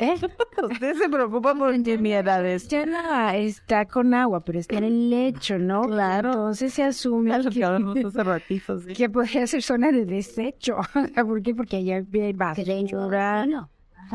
¿Eh? 0.00 0.14
Usted 0.62 0.94
se 0.94 1.08
preocupa 1.08 1.54
por 1.54 1.74
intimidades. 1.74 2.68
Ya 2.68 3.36
está 3.36 3.84
con 3.86 4.14
agua, 4.14 4.40
pero 4.40 4.58
está 4.58 4.78
en 4.78 4.84
el 4.84 5.10
lecho, 5.10 5.58
¿no? 5.58 5.82
Claro. 5.82 6.30
Entonces 6.30 6.72
se 6.74 6.84
asume 6.84 7.32
que, 7.50 8.94
que 8.94 9.10
podría 9.10 9.46
ser 9.46 9.62
zona 9.62 9.90
de 9.90 10.04
desecho. 10.04 10.76
¿Por 11.14 11.42
qué? 11.42 11.54
Porque 11.54 11.78
allá 11.78 12.04
hay 12.12 12.32
basura. 12.32 13.46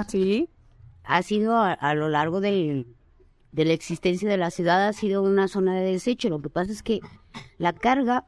Sí. 0.08 0.50
Ha 1.04 1.22
sido 1.22 1.58
a, 1.58 1.94
lo 1.96 2.08
largo 2.08 2.40
del, 2.40 2.96
de 3.54 3.66
la 3.66 3.74
existencia 3.74 4.28
de 4.28 4.38
la 4.38 4.52
ciudad, 4.52 4.88
ha 4.88 4.94
sido 4.94 5.22
una 5.22 5.48
zona 5.48 5.76
de 5.76 5.92
desecho. 5.92 6.30
Lo 6.30 6.42
que 6.42 6.50
pasa 6.50 6.72
es 6.72 6.82
que 6.82 7.00
la 7.58 7.72
carga, 7.72 8.26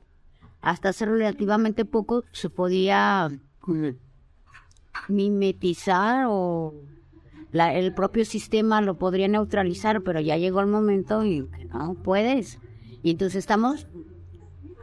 hasta 0.61 0.89
hace 0.89 1.05
relativamente 1.05 1.83
poco, 1.83 2.23
se 2.31 2.49
podía 2.49 3.29
mm, 3.65 3.89
mimetizar 5.09 6.27
o 6.29 6.75
el 7.53 7.93
propio 7.93 8.23
sistema 8.23 8.81
lo 8.81 8.95
podría 8.95 9.27
neutralizar, 9.27 10.03
pero 10.03 10.19
ya 10.19 10.37
llegó 10.37 10.59
el 10.59 10.67
momento 10.67 11.25
y 11.25 11.47
no 11.73 11.95
puedes. 11.95 12.59
Y 13.01 13.11
entonces 13.11 13.37
estamos 13.37 13.87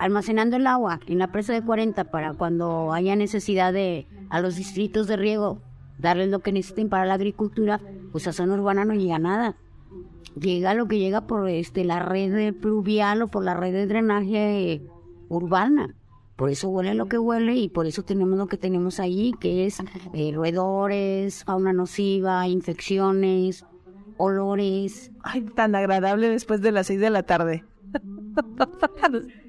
almacenando 0.00 0.56
el 0.56 0.66
agua 0.66 0.98
en 1.06 1.18
la 1.18 1.30
presa 1.30 1.52
de 1.52 1.62
40 1.62 2.04
para 2.10 2.34
cuando 2.34 2.92
haya 2.92 3.14
necesidad 3.14 3.72
de 3.72 4.08
a 4.28 4.40
los 4.40 4.56
distritos 4.56 5.06
de 5.06 5.16
riego 5.16 5.60
darles 5.98 6.30
lo 6.30 6.40
que 6.40 6.50
necesiten 6.50 6.88
para 6.88 7.04
la 7.04 7.14
agricultura, 7.14 7.80
pues 8.10 8.26
a 8.26 8.32
zona 8.32 8.54
urbana 8.54 8.84
no 8.84 8.94
llega 8.94 9.20
nada 9.20 9.56
llega 10.40 10.74
lo 10.74 10.86
que 10.86 10.98
llega 10.98 11.26
por 11.26 11.48
este 11.48 11.84
la 11.84 12.00
red 12.00 12.54
pluvial 12.54 13.22
o 13.22 13.28
por 13.28 13.44
la 13.44 13.54
red 13.54 13.72
de 13.72 13.86
drenaje 13.86 14.82
urbana. 15.28 15.94
Por 16.36 16.50
eso 16.50 16.68
huele 16.70 16.94
lo 16.94 17.06
que 17.06 17.18
huele 17.18 17.54
y 17.54 17.68
por 17.68 17.86
eso 17.86 18.02
tenemos 18.02 18.38
lo 18.38 18.46
que 18.46 18.56
tenemos 18.56 18.98
ahí, 19.00 19.32
que 19.38 19.66
es 19.66 19.78
eh, 20.12 20.32
roedores, 20.34 21.44
fauna 21.44 21.72
nociva, 21.72 22.48
infecciones, 22.48 23.64
olores. 24.16 25.12
Ay, 25.22 25.42
tan 25.42 25.74
agradable 25.74 26.28
después 26.28 26.60
de 26.60 26.72
las 26.72 26.86
seis 26.86 27.00
de 27.00 27.10
la 27.10 27.22
tarde. 27.22 27.64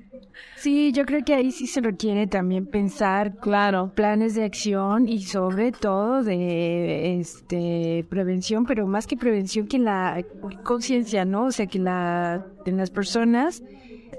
Sí, 0.56 0.92
yo 0.92 1.06
creo 1.06 1.24
que 1.24 1.34
ahí 1.34 1.52
sí 1.52 1.68
se 1.68 1.82
requiere 1.82 2.28
también 2.28 2.66
pensar, 2.66 3.38
claro, 3.38 3.92
planes 3.94 4.36
de 4.36 4.44
acción 4.44 5.08
y 5.08 5.22
sobre 5.22 5.72
todo 5.72 6.24
de 6.24 7.20
este 7.20 8.06
prevención, 8.10 8.66
pero 8.66 8.88
más 8.88 9.08
que 9.08 9.18
prevención 9.18 9.68
que 9.68 9.80
la 9.80 10.24
conciencia, 10.64 11.26
¿no? 11.26 11.46
O 11.46 11.52
sea, 11.52 11.68
que 11.68 11.80
la 11.80 12.46
en 12.66 12.78
las 12.78 12.92
personas 12.92 13.64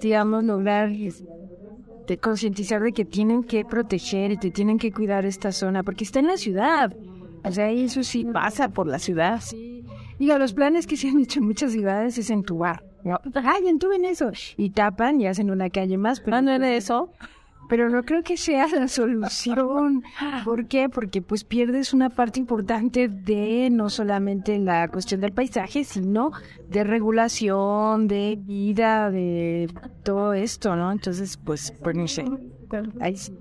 digamos 0.00 0.44
lograr 0.44 0.90
de 0.90 2.18
concientizar 2.18 2.82
de 2.82 2.92
que 2.92 3.04
tienen 3.04 3.44
que 3.44 3.64
proteger 3.64 4.32
y 4.32 4.36
que 4.36 4.50
tienen 4.50 4.78
que 4.78 4.92
cuidar 4.92 5.24
esta 5.24 5.52
zona 5.52 5.82
porque 5.82 6.04
está 6.04 6.20
en 6.20 6.26
la 6.26 6.36
ciudad. 6.36 6.94
O 7.42 7.50
sea, 7.50 7.70
eso 7.70 8.02
sí 8.02 8.24
pasa 8.24 8.68
por 8.68 8.86
la 8.86 8.98
ciudad. 8.98 9.40
Sí. 9.40 9.84
Digo, 10.18 10.38
los 10.38 10.52
planes 10.52 10.86
que 10.86 10.96
se 10.96 11.08
han 11.08 11.20
hecho 11.20 11.40
en 11.40 11.46
muchas 11.46 11.72
ciudades 11.72 12.16
es 12.18 12.30
entubar. 12.30 12.84
¿No? 13.04 13.20
Ay, 13.34 13.68
entuben 13.68 14.04
eso. 14.04 14.32
Y 14.56 14.70
tapan 14.70 15.20
y 15.20 15.26
hacen 15.26 15.50
una 15.50 15.70
calle 15.70 15.98
más. 15.98 16.20
Pero 16.20 16.36
ah, 16.36 16.42
no 16.42 16.50
era 16.50 16.74
eso. 16.74 17.12
Pero 17.68 17.88
no 17.88 18.02
creo 18.02 18.22
que 18.22 18.36
sea 18.36 18.66
la 18.68 18.88
solución. 18.88 20.02
¿Por 20.44 20.66
qué? 20.66 20.88
Porque 20.88 21.22
pues 21.22 21.44
pierdes 21.44 21.94
una 21.94 22.10
parte 22.10 22.38
importante 22.38 23.08
de 23.08 23.70
no 23.70 23.88
solamente 23.88 24.58
la 24.58 24.88
cuestión 24.88 25.20
del 25.20 25.32
paisaje, 25.32 25.84
sino 25.84 26.32
de 26.68 26.84
regulación, 26.84 28.06
de 28.06 28.38
vida, 28.38 29.10
de 29.10 29.72
todo 30.02 30.34
esto, 30.34 30.76
¿no? 30.76 30.92
Entonces, 30.92 31.38
pues, 31.38 31.72
pues 31.82 31.96
no 31.96 32.06
sé. 32.06 32.24
Ahí 33.00 33.16
sí. 33.16 33.38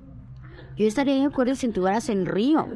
Yo 0.78 0.88
estaría 0.88 1.16
de 1.16 1.26
acuerdo 1.26 1.56
si 1.56 1.68
entubaras 1.68 2.10
el 2.10 2.26
río 2.26 2.68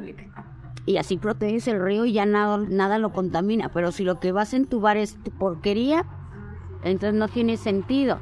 y 0.86 0.98
así 0.98 1.18
proteges 1.18 1.68
el 1.68 1.82
río 1.82 2.06
y 2.06 2.14
ya 2.14 2.26
nada, 2.26 2.58
nada 2.58 3.00
lo 3.00 3.12
contamina. 3.12 3.70
Pero 3.70 3.92
si 3.92 4.04
lo 4.04 4.20
que 4.20 4.32
vas 4.32 4.54
a 4.54 4.58
entubar 4.58 4.98
es 4.98 5.16
tu 5.24 5.32
porquería, 5.32 6.06
entonces 6.88 7.18
no 7.20 7.28
tiene 7.28 7.58
sentido. 7.58 8.20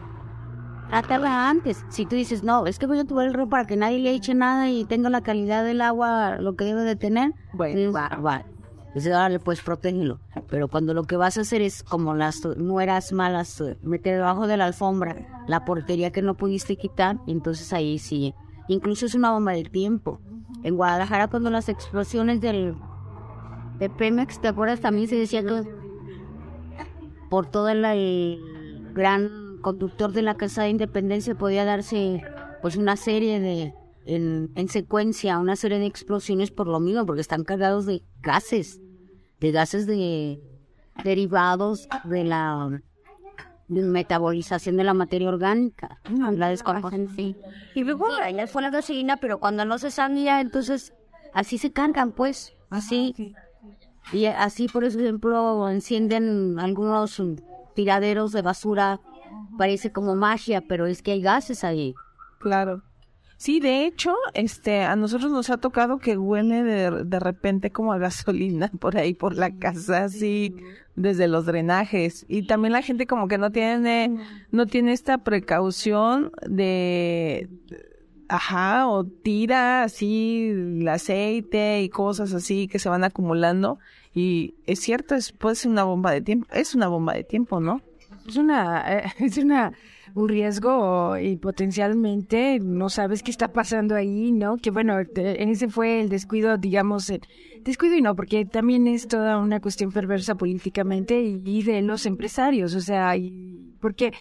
tratarla 0.90 1.50
antes. 1.50 1.84
Si 1.90 2.06
tú 2.06 2.16
dices, 2.16 2.44
no, 2.44 2.68
es 2.68 2.78
que 2.80 2.86
voy 2.86 3.00
a 3.00 3.06
tomar 3.06 3.26
el 3.26 3.34
río 3.34 3.50
para 3.50 3.66
que 3.66 3.76
nadie 3.76 4.00
le 4.00 4.12
eche 4.12 4.34
nada 4.36 4.70
y 4.70 4.86
tenga 4.86 5.10
la 5.10 5.22
calidad 5.22 5.64
del 5.66 5.82
agua, 5.82 6.38
lo 6.40 6.56
que 6.56 6.64
debe 6.66 6.84
de 6.84 6.96
tener, 6.96 7.34
Bueno. 7.54 7.92
va, 7.92 8.10
va. 8.24 8.44
Órale, 8.96 9.40
pues 9.40 9.60
protégelo. 9.62 10.20
Pero 10.48 10.70
cuando 10.70 10.94
lo 10.94 11.04
que 11.04 11.18
vas 11.18 11.38
a 11.38 11.42
hacer 11.42 11.62
es 11.62 11.84
como 11.84 12.14
las 12.14 12.46
nueras 12.56 13.12
malas, 13.12 13.60
eh, 13.60 13.78
meter 13.82 14.16
debajo 14.16 14.48
de 14.48 14.56
la 14.58 14.66
alfombra 14.66 15.44
la 15.48 15.66
portería 15.66 16.12
que 16.12 16.22
no 16.22 16.36
pudiste 16.36 16.78
quitar, 16.78 17.18
entonces 17.28 17.74
ahí 17.74 17.98
sí. 18.00 18.34
Incluso 18.70 19.06
es 19.08 19.14
una 19.16 19.32
bomba 19.32 19.52
de 19.52 19.64
tiempo. 19.66 20.22
En 20.64 20.76
Guadalajara, 20.78 21.28
cuando 21.28 21.50
las 21.50 21.68
explosiones 21.68 22.40
del 22.40 22.76
de 23.80 23.90
Pemex, 23.90 24.40
¿te 24.40 24.48
acuerdas? 24.48 24.80
También 24.80 25.08
se 25.10 25.16
decía 25.18 25.44
que 25.44 25.64
por 27.30 27.48
todo 27.48 27.68
el, 27.70 27.84
el 27.84 28.40
gran 28.96 29.60
conductor 29.62 30.12
de 30.12 30.24
la 30.24 30.36
Casa 30.36 30.64
de 30.64 30.70
Independencia 30.70 31.36
podía 31.36 31.66
darse 31.66 32.24
pues 32.62 32.78
una 32.78 32.96
serie 32.96 33.40
de 33.40 33.74
en, 34.06 34.52
en 34.56 34.70
secuencia 34.70 35.38
una 35.38 35.56
serie 35.56 35.80
de 35.80 35.86
explosiones 35.86 36.52
por 36.52 36.68
lo 36.68 36.80
mismo 36.80 37.06
porque 37.06 37.22
están 37.22 37.44
cargados 37.44 37.86
de 37.86 38.04
gases 38.22 38.80
de 39.40 39.52
gases 39.52 39.86
de 39.86 40.40
derivados 41.04 41.88
de 42.06 42.24
la 42.24 42.82
metabolización 43.68 44.78
de 44.78 44.84
la 44.84 44.94
materia 44.94 45.28
orgánica 45.28 46.00
la 46.10 46.50
descomposición. 46.50 47.10
sí. 47.16 47.36
y 47.74 47.84
luego 47.84 48.08
ya 48.36 48.48
fue 48.48 48.62
la 48.62 48.70
gasolina 48.70 49.18
pero 49.18 49.40
cuando 49.40 49.66
no 49.66 49.78
se 49.78 49.92
sabía 49.92 50.40
entonces 50.40 50.94
así 51.34 51.58
se 51.58 51.72
cargan 51.72 52.12
pues. 52.12 52.54
Así 52.70 53.36
y 54.12 54.26
así, 54.26 54.68
por 54.68 54.84
ejemplo, 54.84 55.68
encienden 55.70 56.60
algunos 56.60 57.22
tiraderos 57.76 58.32
de 58.32 58.42
basura. 58.42 59.00
Parece 59.58 59.92
como 59.92 60.16
magia, 60.16 60.62
pero 60.68 60.86
es 60.88 61.02
que 61.02 61.12
hay 61.12 61.22
gases 61.22 61.64
ahí. 61.64 61.94
Claro. 62.40 62.82
Sí, 63.38 63.60
de 63.60 63.86
hecho, 63.86 64.16
este, 64.34 64.84
a 64.84 64.96
nosotros 64.96 65.30
nos 65.30 65.50
ha 65.50 65.58
tocado 65.58 66.00
que 66.00 66.18
huele 66.18 66.64
de, 66.64 67.04
de 67.04 67.20
repente 67.20 67.70
como 67.70 67.92
a 67.92 67.98
gasolina 67.98 68.72
por 68.80 68.98
ahí, 68.98 69.14
por 69.14 69.36
la 69.36 69.54
casa, 69.58 70.06
así, 70.06 70.56
desde 70.96 71.28
los 71.28 71.46
drenajes. 71.46 72.26
Y 72.30 72.48
también 72.48 72.72
la 72.72 72.82
gente 72.82 73.08
como 73.08 73.28
que 73.28 73.38
no 73.38 73.52
tiene, 73.52 74.18
no 74.52 74.66
tiene 74.68 74.94
esta 74.94 75.20
precaución 75.20 76.32
de, 76.48 77.50
ajá, 78.30 78.88
o 78.88 79.04
tira 79.06 79.84
así 79.84 80.50
el 80.52 80.88
aceite 80.88 81.82
y 81.82 81.90
cosas 81.90 82.34
así 82.34 82.68
que 82.68 82.80
se 82.80 82.90
van 82.90 83.04
acumulando. 83.04 83.80
Y 84.16 84.56
es 84.66 84.80
cierto, 84.80 85.14
es, 85.14 85.34
puede 85.34 85.56
ser 85.56 85.72
una 85.72 85.84
bomba 85.84 86.12
de 86.12 86.22
tiempo, 86.22 86.48
es 86.54 86.74
una 86.74 86.88
bomba 86.88 87.14
de 87.14 87.26
tiempo, 87.26 87.60
¿no? 87.60 87.82
Es 88.26 88.38
una, 88.38 88.84
eh, 89.00 89.04
es 89.20 89.38
una, 89.38 89.74
un 90.16 90.30
riesgo 90.30 91.18
y 91.18 91.36
potencialmente 91.36 92.60
no 92.62 92.90
sabes 92.90 93.22
qué 93.22 93.30
está 93.30 93.50
pasando 93.52 93.94
ahí, 93.94 94.32
¿no? 94.32 94.56
Que 94.58 94.72
bueno, 94.72 94.96
te- 95.06 95.44
ese 95.52 95.68
fue 95.68 96.00
el 96.00 96.08
descuido, 96.10 96.58
digamos, 96.58 97.10
el 97.10 97.22
descuido 97.62 97.96
y 97.98 98.02
no, 98.02 98.16
porque 98.16 98.46
también 98.46 98.88
es 98.88 99.08
toda 99.10 99.38
una 99.38 99.60
cuestión 99.60 99.92
perversa 99.92 100.36
políticamente 100.36 101.22
y, 101.22 101.62
de 101.64 101.82
los 101.82 102.06
empresarios, 102.06 102.74
o 102.74 102.82
sea, 102.82 103.18
y, 103.18 103.76
porque 103.82 104.14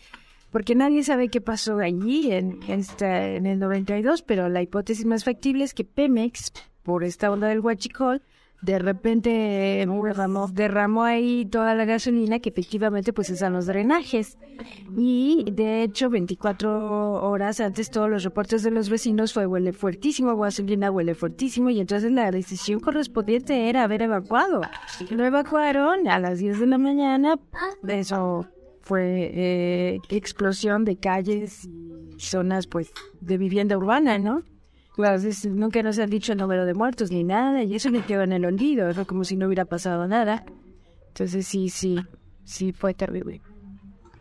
porque 0.51 0.75
nadie 0.77 1.03
sabe 1.03 1.29
qué 1.31 1.41
pasó 1.41 1.79
allí 1.79 2.31
en, 2.33 2.61
en 2.69 3.47
el 3.47 3.59
92, 3.59 4.23
pero 4.23 4.49
la 4.49 4.63
hipótesis 4.63 5.05
más 5.05 5.25
factible 5.25 5.65
es 5.65 5.75
que 5.75 5.85
Pemex, 5.85 6.53
por 6.85 7.03
esta 7.03 7.31
onda 7.33 7.49
del 7.49 7.59
huachicol, 7.59 8.23
de 8.65 8.79
repente 8.79 9.83
eh, 9.83 9.87
derramó, 9.87 10.49
derramó 10.49 11.05
ahí 11.05 11.45
toda 11.45 11.75
la 11.75 11.85
gasolina 11.85 12.39
que 12.39 12.49
efectivamente 12.49 13.13
pues 13.13 13.29
están 13.29 13.53
los 13.53 13.67
drenajes. 13.67 14.39
Y 14.97 15.45
de 15.53 15.83
hecho 15.83 16.09
24 16.09 17.23
horas 17.29 17.61
antes 17.61 17.91
todos 17.91 18.09
los 18.09 18.25
reportes 18.25 18.63
de 18.63 18.71
los 18.71 18.89
vecinos 18.89 19.35
fue 19.35 19.47
huele 19.47 19.73
fuertísimo, 19.73 20.37
gasolina 20.37 20.91
huele 20.91 21.15
fuertísimo 21.15 21.69
y 21.71 21.81
entonces 21.81 22.11
la 22.11 22.31
decisión 22.31 22.81
correspondiente 22.81 23.69
era 23.69 23.85
haber 23.85 24.03
evacuado. 24.03 24.63
Lo 25.11 25.25
evacuaron 25.25 26.09
a 26.09 26.19
las 26.19 26.39
10 26.39 26.61
de 26.61 26.67
la 26.67 26.79
mañana, 26.79 27.39
eso 27.87 28.47
fue 28.81 29.31
eh, 29.35 30.01
explosión 30.09 30.85
de 30.85 30.97
calles 30.97 31.69
zonas 32.17 32.67
pues 32.67 32.93
de 33.21 33.37
vivienda 33.37 33.77
urbana, 33.77 34.19
¿no? 34.19 34.43
Claro, 34.95 35.17
es- 35.17 35.45
nunca 35.47 35.83
nos 35.83 35.99
han 35.99 36.09
dicho 36.11 36.33
el 36.33 36.39
número 36.39 36.67
de 36.67 36.75
muertos 36.75 37.11
ni 37.11 37.25
nada, 37.25 37.63
y 37.65 37.75
eso 37.75 37.91
le 37.91 38.03
quedó 38.03 38.23
en 38.23 38.33
el 38.33 38.45
olvido, 38.45 38.93
fue 38.95 39.05
como 39.07 39.25
si 39.25 39.37
no 39.37 39.47
hubiera 39.47 39.65
pasado 39.65 40.07
nada. 40.07 40.45
Entonces 41.09 41.47
sí, 41.47 41.69
sí, 41.69 41.97
sí 42.45 42.73
fue 42.73 42.95
terrible. 42.95 43.41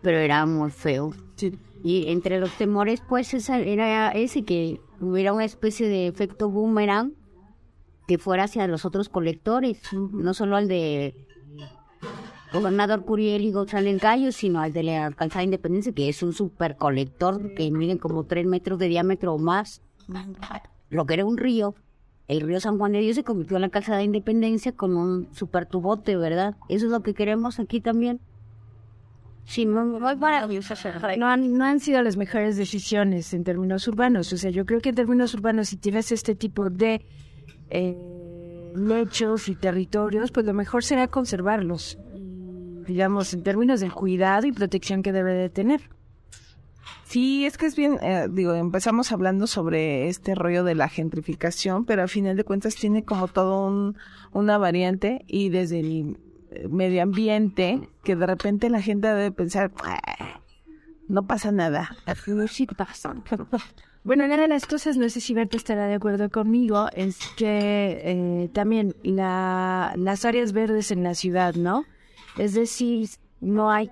Pero 0.02 0.18
era 0.18 0.46
muy 0.46 0.72
feo. 0.72 1.14
Sí. 1.36 1.58
Y 1.84 2.08
entre 2.12 2.40
los 2.40 2.52
temores, 2.58 3.02
pues, 3.08 3.34
esa 3.34 3.60
era 3.60 4.12
ese, 4.12 4.44
que 4.44 4.80
hubiera 5.00 5.34
una 5.34 5.46
especie 5.46 5.88
de 5.88 6.08
efecto 6.08 6.50
boomerang 6.50 7.14
que 8.08 8.18
fuera 8.18 8.46
hacia 8.46 8.68
los 8.68 8.84
otros 8.86 9.10
colectores, 9.10 9.80
no 9.94 10.34
solo 10.34 10.56
al 10.56 10.68
de 10.68 11.14
gobernador 12.52 13.06
Curiel 13.06 13.44
y 13.44 13.52
González 13.52 14.00
Gallo, 14.02 14.32
sino 14.32 14.60
al 14.60 14.74
de 14.74 14.84
la 14.84 15.06
Alcanzada 15.06 15.40
de 15.40 15.46
Independencia, 15.46 15.94
que 15.94 16.10
es 16.10 16.22
un 16.24 16.34
super 16.34 16.76
colector 16.78 17.54
que 17.56 17.70
mide 17.72 17.98
como 17.98 18.26
tres 18.26 18.46
metros 18.46 18.78
de 18.80 18.88
diámetro 18.90 19.34
o 19.34 19.38
más. 19.38 19.82
Lo 20.90 21.06
que 21.06 21.14
era 21.16 21.26
un 21.26 21.38
río, 21.38 21.76
el 22.28 22.42
río 22.42 22.60
San 22.60 22.78
Juan 22.78 22.94
de 22.94 23.00
Dios 23.00 23.16
se 23.16 23.24
convirtió 23.24 23.58
en 23.58 23.62
la 23.62 23.70
Calzada 23.70 23.98
de 23.98 24.06
Independencia 24.06 24.72
con 24.72 24.96
un 24.96 25.28
super 25.34 25.66
tubote, 25.66 26.16
¿verdad? 26.16 26.56
Eso 26.70 26.86
es 26.86 26.92
lo 26.92 27.02
que 27.02 27.14
queremos 27.14 27.60
aquí 27.60 27.82
también. 27.82 28.20
Sí, 29.46 29.66
muy 29.66 30.00
maravilloso. 30.16 30.74
No 31.18 31.28
han, 31.28 31.58
no 31.58 31.66
han 31.66 31.80
sido 31.80 32.02
las 32.02 32.16
mejores 32.16 32.56
decisiones 32.56 33.34
en 33.34 33.44
términos 33.44 33.88
urbanos. 33.88 34.32
O 34.32 34.38
sea, 34.38 34.52
yo 34.52 34.66
creo 34.66 34.80
que 34.80 34.90
en 34.90 34.96
términos 34.96 35.34
urbanos, 35.34 35.68
si 35.68 35.78
tienes 35.78 36.12
este 36.12 36.34
tipo 36.34 36.70
de 36.70 37.06
eh, 37.70 38.74
lechos 38.76 39.50
y 39.50 39.56
territorios, 39.56 40.32
pues 40.32 40.46
lo 40.46 40.54
mejor 40.54 40.84
será 40.84 41.08
conservarlos. 41.08 41.98
Digamos, 42.88 43.34
en 43.34 43.44
términos 43.44 43.82
del 43.82 43.94
cuidado 43.94 44.48
y 44.48 44.54
protección 44.54 45.04
que 45.04 45.12
debe 45.12 45.34
de 45.34 45.50
tener. 45.50 45.82
Sí, 47.06 47.46
es 47.46 47.58
que 47.58 47.66
es 47.66 47.76
bien, 47.76 47.98
eh, 48.02 48.28
digo, 48.30 48.54
empezamos 48.56 49.12
hablando 49.12 49.48
sobre 49.48 50.08
este 50.10 50.36
rollo 50.36 50.64
de 50.64 50.76
la 50.76 50.90
gentrificación, 50.90 51.86
pero 51.86 52.02
al 52.02 52.10
final 52.10 52.36
de 52.36 52.44
cuentas 52.44 52.76
tiene 52.76 53.04
como 53.04 53.28
todo 53.28 53.68
un, 53.68 53.98
una 54.32 54.58
variante 54.58 55.24
y 55.28 55.50
desde 55.50 55.80
el 55.80 56.18
eh, 56.52 56.68
medio 56.70 57.04
ambiente, 57.04 57.88
que 58.04 58.16
de 58.16 58.26
repente 58.26 58.70
la 58.70 58.82
gente 58.82 59.08
debe 59.08 59.32
pensar, 59.32 59.72
"Ah, 59.84 60.42
no 61.08 61.26
pasa 61.28 61.52
nada. 61.52 61.96
Bueno, 64.04 64.26
una 64.26 64.36
de 64.36 64.48
las 64.50 64.66
cosas, 64.66 64.98
no 64.98 65.08
sé 65.08 65.22
si 65.22 65.34
Berta 65.34 65.56
estará 65.56 65.88
de 65.88 65.94
acuerdo 65.94 66.30
conmigo, 66.30 66.90
es 66.94 67.18
que 67.38 68.02
eh, 68.04 68.50
también 68.52 68.96
la, 69.04 69.94
las 69.96 70.26
áreas 70.26 70.52
verdes 70.52 70.92
en 70.92 71.04
la 71.04 71.14
ciudad, 71.16 71.56
¿no? 71.56 71.86
Es 72.38 72.54
decir, 72.54 73.08
no 73.40 73.72
hay... 73.72 73.90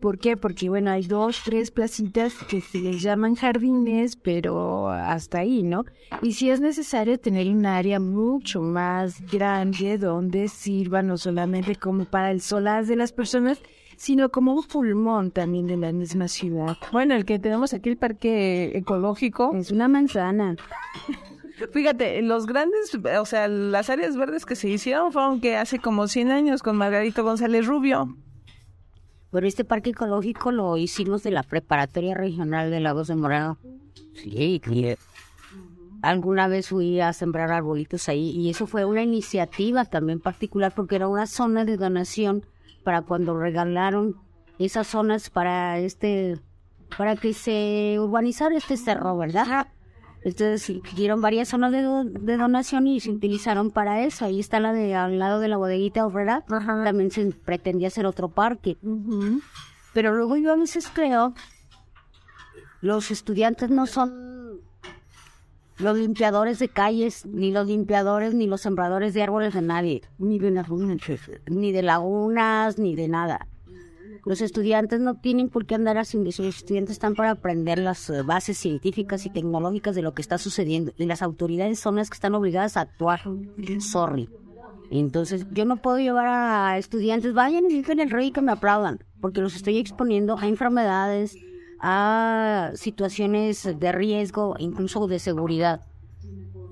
¿Por 0.00 0.18
qué? 0.18 0.36
Porque, 0.36 0.70
bueno, 0.70 0.90
hay 0.90 1.02
dos, 1.02 1.42
tres 1.44 1.70
placitas 1.70 2.32
que 2.48 2.62
se 2.62 2.78
les 2.78 3.02
llaman 3.02 3.34
jardines, 3.34 4.16
pero 4.16 4.88
hasta 4.88 5.40
ahí, 5.40 5.62
¿no? 5.62 5.84
Y 6.22 6.32
si 6.32 6.48
es 6.48 6.60
necesario 6.60 7.20
tener 7.20 7.48
un 7.48 7.66
área 7.66 8.00
mucho 8.00 8.62
más 8.62 9.20
grande 9.30 9.98
donde 9.98 10.48
sirva 10.48 11.02
no 11.02 11.18
solamente 11.18 11.76
como 11.76 12.06
para 12.06 12.30
el 12.30 12.40
solaz 12.40 12.88
de 12.88 12.96
las 12.96 13.12
personas, 13.12 13.60
sino 13.98 14.30
como 14.30 14.54
un 14.54 14.62
pulmón 14.64 15.30
también 15.30 15.66
de 15.66 15.76
la 15.76 15.92
misma 15.92 16.28
ciudad. 16.28 16.78
Bueno, 16.90 17.14
el 17.14 17.26
que 17.26 17.38
tenemos 17.38 17.74
aquí 17.74 17.90
el 17.90 17.98
parque 17.98 18.72
ecológico, 18.74 19.54
Es 19.54 19.70
una 19.70 19.88
manzana. 19.88 20.56
fíjate, 21.74 22.22
los 22.22 22.46
grandes, 22.46 22.94
o 23.20 23.26
sea, 23.26 23.48
las 23.48 23.90
áreas 23.90 24.16
verdes 24.16 24.46
que 24.46 24.56
se 24.56 24.70
hicieron 24.70 25.12
fueron 25.12 25.42
que 25.42 25.58
hace 25.58 25.78
como 25.78 26.08
100 26.08 26.30
años 26.30 26.62
con 26.62 26.76
Margarito 26.76 27.22
González 27.22 27.66
Rubio. 27.66 28.16
Pero 29.30 29.46
este 29.46 29.64
parque 29.64 29.90
ecológico 29.90 30.50
lo 30.50 30.76
hicimos 30.76 31.22
de 31.22 31.30
la 31.30 31.42
Preparatoria 31.42 32.14
Regional 32.14 32.70
de 32.70 32.80
Lagos 32.80 33.08
de 33.08 33.14
Moreno. 33.14 33.58
Sí, 34.14 34.60
que 34.60 34.98
alguna 36.02 36.48
vez 36.48 36.68
fui 36.68 37.00
a 37.00 37.12
sembrar 37.12 37.52
arbolitos 37.52 38.08
ahí 38.08 38.30
y 38.30 38.50
eso 38.50 38.66
fue 38.66 38.84
una 38.84 39.02
iniciativa 39.02 39.84
también 39.84 40.20
particular 40.20 40.72
porque 40.74 40.96
era 40.96 41.08
una 41.08 41.26
zona 41.26 41.64
de 41.64 41.76
donación 41.76 42.44
para 42.82 43.02
cuando 43.02 43.38
regalaron 43.38 44.16
esas 44.58 44.86
zonas 44.86 45.30
para 45.30 45.78
este 45.78 46.38
para 46.96 47.16
que 47.16 47.34
se 47.34 47.96
urbanizara 48.00 48.56
este 48.56 48.76
cerro, 48.76 49.16
¿verdad? 49.16 49.68
Entonces 50.22 50.80
dieron 50.96 51.20
varias 51.22 51.48
zonas 51.48 51.72
de, 51.72 51.82
do- 51.82 52.04
de 52.04 52.36
donación 52.36 52.86
y 52.86 53.00
se 53.00 53.10
utilizaron 53.10 53.70
para 53.70 54.04
eso. 54.04 54.24
Ahí 54.26 54.38
está 54.40 54.60
la 54.60 54.72
de 54.72 54.94
al 54.94 55.18
lado 55.18 55.40
de 55.40 55.48
la 55.48 55.56
bodeguita 55.56 56.04
obrera. 56.06 56.44
También 56.84 57.10
se 57.10 57.26
pretendía 57.32 57.88
hacer 57.88 58.04
otro 58.06 58.28
parque. 58.28 58.76
Pero 59.94 60.14
luego 60.14 60.36
yo 60.36 60.52
a 60.52 60.56
veces 60.56 60.88
creo, 60.92 61.32
los 62.80 63.10
estudiantes 63.10 63.70
no 63.70 63.86
son 63.86 64.60
los 65.78 65.96
limpiadores 65.96 66.58
de 66.58 66.68
calles, 66.68 67.24
ni 67.24 67.50
los 67.50 67.66
limpiadores, 67.66 68.34
ni 68.34 68.46
los 68.46 68.60
sembradores 68.60 69.14
de 69.14 69.22
árboles 69.22 69.54
de 69.54 69.62
nadie, 69.62 70.02
ni 70.18 70.38
de 70.38 70.50
lagunas, 70.50 70.98
ni 71.48 71.72
de 71.72 71.82
lagunas, 71.82 72.78
ni 72.78 72.94
de 72.94 73.08
nada. 73.08 73.46
Los 74.24 74.40
estudiantes 74.40 75.00
no 75.00 75.16
tienen 75.16 75.48
por 75.48 75.66
qué 75.66 75.74
andar 75.74 75.98
haciendo 75.98 76.30
eso. 76.30 76.42
Los 76.42 76.58
estudiantes 76.58 76.92
están 76.92 77.14
para 77.14 77.30
aprender 77.30 77.78
las 77.78 78.10
eh, 78.10 78.22
bases 78.22 78.58
científicas 78.58 79.26
y 79.26 79.30
tecnológicas 79.30 79.94
de 79.94 80.02
lo 80.02 80.14
que 80.14 80.22
está 80.22 80.38
sucediendo. 80.38 80.92
Y 80.96 81.06
las 81.06 81.22
autoridades 81.22 81.78
son 81.78 81.96
las 81.96 82.10
que 82.10 82.14
están 82.14 82.34
obligadas 82.34 82.76
a 82.76 82.82
actuar. 82.82 83.22
Sorry. 83.80 84.28
Entonces, 84.90 85.46
yo 85.52 85.64
no 85.64 85.76
puedo 85.76 85.98
llevar 85.98 86.26
a 86.26 86.76
estudiantes, 86.76 87.32
vayan 87.32 87.64
y 87.66 87.68
digan 87.68 88.00
el 88.00 88.10
rey 88.10 88.32
que 88.32 88.42
me 88.42 88.50
aplaudan, 88.52 88.98
porque 89.20 89.40
los 89.40 89.54
estoy 89.54 89.78
exponiendo 89.78 90.36
a 90.36 90.48
enfermedades, 90.48 91.36
a 91.78 92.72
situaciones 92.74 93.68
de 93.78 93.92
riesgo, 93.92 94.56
incluso 94.58 95.06
de 95.06 95.20
seguridad. 95.20 95.86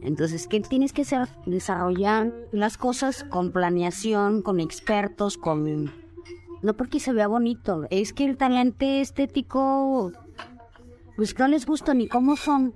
Entonces, 0.03 0.49
¿qué 0.49 0.61
tienes 0.61 0.93
que 0.93 1.03
hacer? 1.03 1.29
Desarrollar 1.47 2.33
las 2.51 2.77
cosas 2.77 3.25
con 3.25 3.53
planeación, 3.53 4.43
con 4.43 4.61
expertos, 4.61 5.39
con... 5.39 6.08
No 6.63 6.75
porque 6.75 7.01
se 7.01 7.13
vea 7.13 7.29
bonito, 7.29 7.87
es 7.91 8.13
que 8.13 8.25
el 8.25 8.37
talento 8.37 8.85
estético, 8.85 10.13
pues 11.17 11.39
no 11.39 11.49
les 11.49 11.67
gusta 11.67 11.95
ni 11.95 12.09
cómo 12.09 12.37
son. 12.37 12.75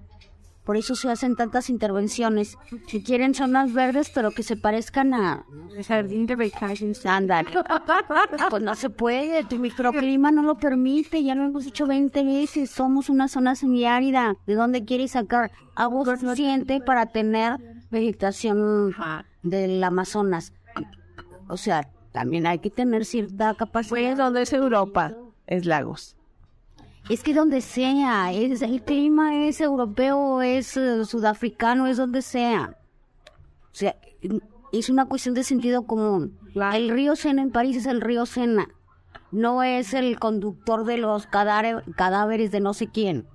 Por 0.64 0.77
eso 0.77 0.95
se 0.95 1.11
hacen 1.11 1.35
tantas 1.35 1.68
intervenciones. 1.71 2.57
Si 2.87 3.03
quieren 3.03 3.35
zonas 3.35 3.73
verdes, 3.73 4.11
pero 4.14 4.31
que 4.31 4.45
se 4.45 4.57
parezcan 4.57 5.12
a 5.12 5.45
jardín 5.87 6.27
de 6.27 6.37
vacaciones. 6.37 7.05
Andar. 7.05 7.47
Pues 8.51 8.62
no 8.62 8.75
se 8.75 8.90
puede, 8.90 9.45
tu 9.45 9.59
microclima 9.59 10.31
no 10.31 10.42
lo 10.42 10.57
permite, 10.57 11.23
ya 11.23 11.35
lo 11.35 11.45
hemos 11.45 11.64
dicho 11.64 11.87
20 11.87 12.25
veces, 12.25 12.71
somos 12.71 13.09
una 13.09 13.29
zona 13.29 13.55
semiárida. 13.55 14.37
¿De 14.47 14.55
dónde 14.55 14.85
quieres 14.85 15.12
sacar 15.12 15.51
agua 15.75 16.05
suficiente 16.16 16.81
para 16.81 17.07
tener 17.07 17.57
vegetación 17.90 18.95
del 19.42 19.83
Amazonas? 19.83 20.53
O 21.49 21.57
sea, 21.57 21.88
también 22.12 22.46
hay 22.46 22.59
que 22.59 22.70
tener 22.70 23.05
cierta 23.05 23.55
capacidad. 23.55 23.90
Pues 23.90 24.18
donde 24.18 24.42
es 24.42 24.53
Europa, 24.53 25.14
es 25.46 25.64
lagos. 25.64 26.16
Es 27.09 27.22
que 27.22 27.35
donde 27.35 27.61
sea, 27.61 28.33
es, 28.33 28.62
el 28.62 28.83
clima 28.83 29.46
es 29.46 29.61
europeo, 29.61 30.40
es 30.40 30.77
eh, 30.77 31.05
sudafricano, 31.05 31.87
es 31.88 31.96
donde 31.96 32.22
sea. 32.22 32.77
O 33.72 33.75
sea, 33.75 33.96
es 34.72 34.88
una 34.88 35.07
cuestión 35.07 35.35
de 35.35 35.42
sentido 35.42 35.87
común. 35.87 36.38
El 36.55 36.90
río 36.90 37.16
Sena 37.16 37.42
en 37.42 37.51
París 37.51 37.77
es 37.77 37.87
el 37.87 38.01
río 38.01 38.27
Sena. 38.27 38.68
No 39.33 39.62
es 39.62 39.94
el 39.94 40.18
conductor 40.18 40.85
de 40.85 40.98
los 40.98 41.27
cadáveres 41.27 42.51
de 42.53 42.61
no 42.61 42.75
sé 42.75 42.88
quién. 42.88 43.27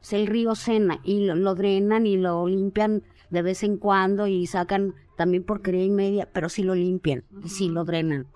Es 0.00 0.12
el 0.12 0.26
río 0.26 0.54
Sena 0.54 1.00
y 1.02 1.26
lo, 1.26 1.54
drenan 1.54 2.06
y 2.06 2.16
lo 2.16 2.46
limpian 2.46 3.02
de 3.28 3.42
vez 3.42 3.62
en 3.64 3.76
cuando 3.76 4.26
y 4.28 4.46
sacan 4.46 4.94
también 5.20 5.44
porquería 5.44 5.84
y 5.84 5.90
media, 5.90 6.26
pero 6.32 6.48
sí 6.48 6.62
lo 6.62 6.74
limpian 6.74 7.24
y 7.44 7.50
sí 7.50 7.68
lo 7.68 7.84
drenan. 7.84 8.26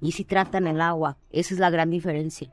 Y 0.00 0.12
sí 0.12 0.22
tratan 0.22 0.68
el 0.68 0.80
agua. 0.80 1.16
Esa 1.32 1.54
es 1.54 1.58
la 1.58 1.70
gran 1.70 1.90
diferencia. 1.90 2.52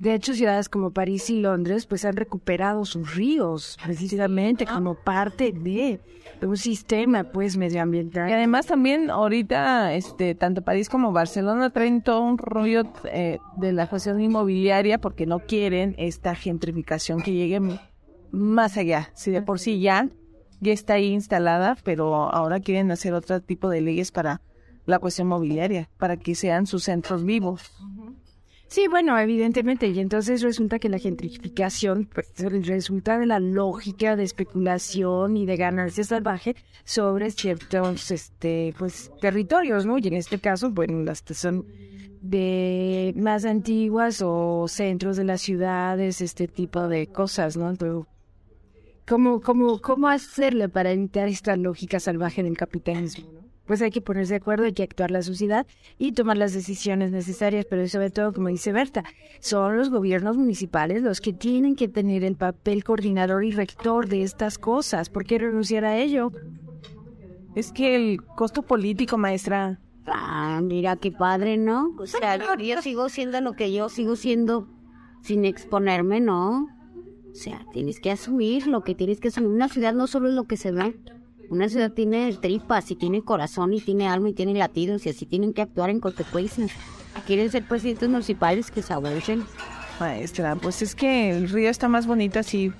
De 0.00 0.12
hecho, 0.12 0.34
ciudades 0.34 0.68
como 0.68 0.90
París 0.90 1.30
y 1.30 1.40
Londres 1.40 1.86
pues 1.86 2.04
han 2.04 2.16
recuperado 2.16 2.84
sus 2.84 3.14
ríos 3.14 3.78
precisamente 3.84 4.66
como 4.66 4.96
parte 4.96 5.52
de, 5.52 6.00
un 6.42 6.56
sistema 6.56 7.22
pues 7.22 7.56
medioambiental. 7.56 8.28
Y 8.28 8.32
además 8.32 8.66
también 8.66 9.08
ahorita 9.08 9.94
este 9.94 10.34
tanto 10.34 10.62
París 10.62 10.88
como 10.88 11.12
Barcelona 11.12 11.70
traen 11.70 12.02
todo 12.02 12.22
un 12.22 12.38
rollo 12.38 12.82
eh, 13.04 13.38
de 13.56 13.72
la 13.72 13.88
cuestión 13.88 14.20
inmobiliaria 14.20 15.00
porque 15.00 15.26
no 15.26 15.38
quieren 15.38 15.94
esta 15.96 16.34
gentrificación 16.34 17.22
que 17.22 17.34
llegue 17.34 17.60
más 18.32 18.76
allá. 18.76 19.10
Si 19.14 19.30
de 19.30 19.42
por 19.42 19.60
sí 19.60 19.80
ya 19.80 20.08
ya 20.62 20.72
está 20.72 20.94
ahí 20.94 21.12
instalada, 21.12 21.76
pero 21.82 22.32
ahora 22.32 22.60
quieren 22.60 22.92
hacer 22.92 23.14
otro 23.14 23.40
tipo 23.40 23.68
de 23.68 23.80
leyes 23.80 24.12
para 24.12 24.40
la 24.86 25.00
cuestión 25.00 25.26
mobiliaria, 25.26 25.90
para 25.98 26.16
que 26.16 26.36
sean 26.36 26.66
sus 26.66 26.84
centros 26.84 27.24
vivos. 27.24 27.72
Sí, 28.68 28.86
bueno, 28.88 29.18
evidentemente. 29.18 29.88
Y 29.88 29.98
entonces 29.98 30.40
resulta 30.40 30.78
que 30.78 30.88
la 30.88 30.98
gentrificación 30.98 32.08
pues, 32.12 32.32
resulta 32.64 33.18
de 33.18 33.26
la 33.26 33.40
lógica 33.40 34.16
de 34.16 34.22
especulación 34.22 35.36
y 35.36 35.44
de 35.44 35.56
ganancia 35.56 36.04
salvaje 36.04 36.56
sobre 36.84 37.32
ciertos 37.32 38.10
este, 38.10 38.72
pues, 38.78 39.10
territorios, 39.20 39.84
¿no? 39.84 39.98
Y 39.98 40.06
en 40.06 40.14
este 40.14 40.38
caso, 40.38 40.70
bueno, 40.70 41.02
las 41.02 41.22
que 41.22 41.34
son 41.34 41.66
de 42.22 43.12
más 43.16 43.44
antiguas 43.44 44.22
o 44.24 44.66
centros 44.68 45.16
de 45.16 45.24
las 45.24 45.42
ciudades, 45.42 46.20
este 46.20 46.46
tipo 46.46 46.86
de 46.88 47.08
cosas, 47.08 47.56
¿no? 47.56 47.68
Entonces, 47.68 48.06
¿cómo, 49.06 49.40
cómo, 49.40 49.80
cómo 49.80 50.08
hacerle 50.08 50.68
para 50.68 50.92
evitar 50.92 51.28
esta 51.28 51.56
lógica 51.56 52.00
salvaje 52.00 52.42
del 52.42 52.56
capitalismo, 52.56 53.32
¿no? 53.32 53.42
pues 53.66 53.80
hay 53.80 53.90
que 53.90 54.00
ponerse 54.00 54.34
de 54.34 54.38
acuerdo, 54.38 54.64
hay 54.64 54.72
que 54.72 54.82
actuar 54.82 55.10
la 55.10 55.22
sociedad 55.22 55.66
y 55.98 56.12
tomar 56.12 56.36
las 56.36 56.52
decisiones 56.52 57.10
necesarias, 57.10 57.64
pero 57.68 57.86
sobre 57.88 58.10
todo, 58.10 58.32
como 58.32 58.48
dice 58.48 58.72
Berta, 58.72 59.04
son 59.40 59.76
los 59.76 59.90
gobiernos 59.90 60.36
municipales 60.36 61.02
los 61.02 61.20
que 61.20 61.32
tienen 61.32 61.76
que 61.76 61.88
tener 61.88 62.24
el 62.24 62.36
papel 62.36 62.84
coordinador 62.84 63.44
y 63.44 63.52
rector 63.52 64.08
de 64.08 64.22
estas 64.24 64.58
cosas. 64.58 65.08
¿Por 65.08 65.24
qué 65.24 65.38
renunciar 65.38 65.84
a 65.84 65.96
ello? 65.96 66.32
Es 67.54 67.72
que 67.72 67.94
el 67.94 68.22
costo 68.22 68.62
político, 68.62 69.16
maestra. 69.16 69.78
Ah, 70.06 70.60
mira 70.62 70.96
qué 70.96 71.12
padre, 71.12 71.56
¿no? 71.56 71.94
O 71.98 72.06
sea, 72.06 72.36
yo 72.36 72.82
sigo 72.82 73.08
siendo 73.08 73.40
lo 73.40 73.52
que 73.52 73.72
yo 73.72 73.88
sigo 73.88 74.16
siendo 74.16 74.68
sin 75.22 75.44
exponerme, 75.44 76.20
¿no? 76.20 76.66
O 77.32 77.34
sea, 77.34 77.64
tienes 77.72 77.98
que 77.98 78.10
asumir 78.10 78.66
lo 78.66 78.82
que 78.84 78.94
tienes 78.94 79.20
que 79.20 79.28
asumir. 79.28 79.50
Una 79.50 79.68
ciudad 79.68 79.94
no 79.94 80.06
solo 80.06 80.28
es 80.28 80.34
lo 80.34 80.44
que 80.44 80.56
se 80.56 80.70
ve, 80.70 80.94
una 81.52 81.68
ciudad 81.68 81.92
tiene 81.92 82.32
tripas 82.40 82.90
y 82.90 82.96
tiene 82.96 83.22
corazón 83.22 83.74
y 83.74 83.80
tiene 83.80 84.08
alma 84.08 84.30
y 84.30 84.32
tiene 84.32 84.54
latidos 84.54 85.04
y 85.04 85.10
así 85.10 85.26
tienen 85.26 85.52
que 85.52 85.60
actuar 85.60 85.90
en 85.90 86.00
consecuencia. 86.00 86.66
Quieren 87.26 87.50
ser 87.50 87.68
presidentes 87.68 88.08
municipales 88.08 88.70
que 88.70 88.80
se 88.80 88.92
abusen. 88.94 89.44
Maestra, 90.00 90.56
pues 90.56 90.80
es 90.80 90.94
que 90.94 91.30
el 91.30 91.50
río 91.50 91.68
está 91.68 91.88
más 91.88 92.06
bonito 92.06 92.38
así, 92.38 92.72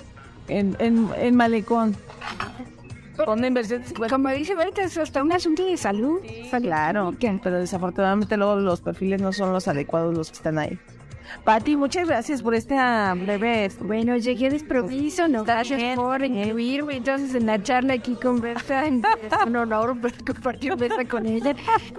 en, 0.48 0.74
en, 0.78 1.08
en 1.18 1.36
malecón. 1.36 1.94
Con 3.24 3.44
inversión. 3.44 3.82
Como 4.08 4.30
dice 4.30 4.54
Berta, 4.54 4.82
es 4.82 4.96
hasta 4.96 5.22
un 5.22 5.32
asunto 5.32 5.66
de 5.66 5.76
salud. 5.76 6.20
claro, 6.62 7.14
pero 7.42 7.58
desafortunadamente 7.58 8.38
luego 8.38 8.56
los 8.56 8.80
perfiles 8.80 9.20
no 9.20 9.32
son 9.32 9.52
los 9.52 9.68
adecuados 9.68 10.16
los 10.16 10.30
que 10.30 10.36
están 10.36 10.58
ahí. 10.58 10.78
Pati, 11.44 11.76
muchas 11.76 12.08
gracias 12.08 12.42
por 12.42 12.54
este 12.54 12.74
breve. 12.74 13.70
Bueno, 13.80 14.16
llegué 14.16 14.50
desproviso, 14.50 15.28
no 15.28 15.44
gracias 15.44 15.96
por 15.96 16.24
incluirme 16.24 16.96
entonces 16.96 17.34
en 17.34 17.46
la 17.46 17.62
charla 17.62 17.94
aquí 17.94 18.14
con 18.14 18.40
Berta. 18.40 18.86
Es 18.86 19.46
un 19.46 19.56
honor 19.56 19.96
compartir 20.26 20.76
mesa 20.76 21.04
con 21.04 21.26
ella. 21.26 21.54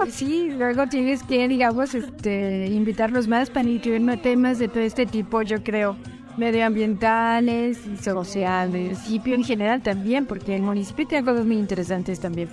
Y 0.05 0.11
sí, 0.11 0.51
luego 0.51 0.87
tienes 0.87 1.23
que, 1.23 1.47
digamos, 1.47 1.93
este, 1.95 2.67
invitarlos 2.67 3.27
más 3.27 3.49
para 3.49 3.69
incluir 3.69 4.01
temas 4.21 4.59
de 4.59 4.67
todo 4.67 4.83
este 4.83 5.05
tipo, 5.05 5.41
yo 5.41 5.63
creo 5.63 5.95
medioambientales 6.37 7.85
y 7.85 7.97
sociales, 7.97 8.97
municipio 8.97 9.35
en 9.35 9.43
general 9.43 9.81
también, 9.81 10.25
porque 10.25 10.55
el 10.55 10.63
municipio 10.63 11.07
tiene 11.07 11.25
cosas 11.25 11.45
muy 11.45 11.57
interesantes 11.57 12.19
también. 12.19 12.49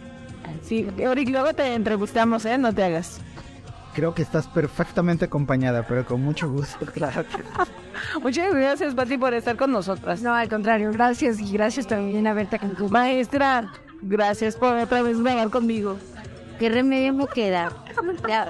Sí, 0.62 0.86
luego 0.96 1.54
te 1.54 1.74
entrevistamos, 1.74 2.44
¿eh? 2.44 2.58
No 2.58 2.74
te 2.74 2.84
hagas 2.84 3.20
creo 3.94 4.14
que 4.14 4.22
estás 4.22 4.46
perfectamente 4.48 5.26
acompañada, 5.26 5.86
pero 5.86 6.04
con 6.04 6.22
mucho 6.22 6.50
gusto. 6.50 6.86
Claro. 6.92 7.24
Muchas 8.22 8.52
gracias, 8.52 8.94
Pati, 8.94 9.16
por 9.16 9.34
estar 9.34 9.56
con 9.56 9.70
nosotras. 9.70 10.22
No, 10.22 10.34
al 10.34 10.48
contrario, 10.48 10.90
gracias 10.92 11.38
y 11.38 11.52
gracias 11.52 11.86
también 11.86 12.26
a 12.26 12.34
Berta 12.34 12.58
tu 12.58 12.88
Maestra, 12.88 13.70
gracias 14.02 14.56
por 14.56 14.74
otra 14.76 15.02
vez 15.02 15.22
venir 15.22 15.50
conmigo. 15.50 15.96
¿Qué 16.58 16.68
remedio 16.68 17.14
me 17.14 17.26
queda? 17.26 17.72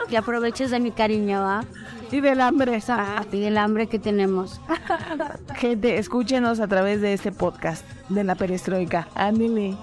Que 0.09 0.17
aproveches 0.17 0.71
de 0.73 0.81
mi 0.81 0.91
cariño, 0.91 1.43
¿va? 1.43 1.65
Y 2.11 2.21
del 2.21 2.41
hambre, 2.41 2.83
ah, 2.89 3.25
Y 3.31 3.39
del 3.39 3.57
hambre 3.57 3.87
que 3.87 4.01
tenemos. 4.01 4.61
Gente, 5.55 5.97
escúchenos 5.97 6.59
a 6.59 6.67
través 6.67 7.01
de 7.01 7.13
este 7.13 7.31
podcast 7.31 7.85
de 8.09 8.25
la 8.25 8.35
perestroika. 8.35 9.07
Ándale. 9.15 9.77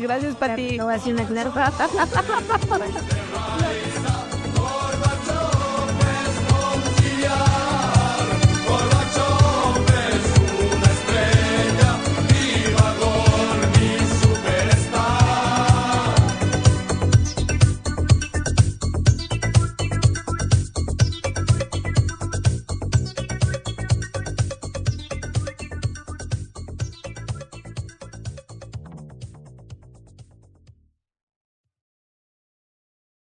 Gracias, 0.00 0.36
Pati. 0.36 0.76
No, 0.78 0.88
así 0.88 1.12
una 1.12 1.24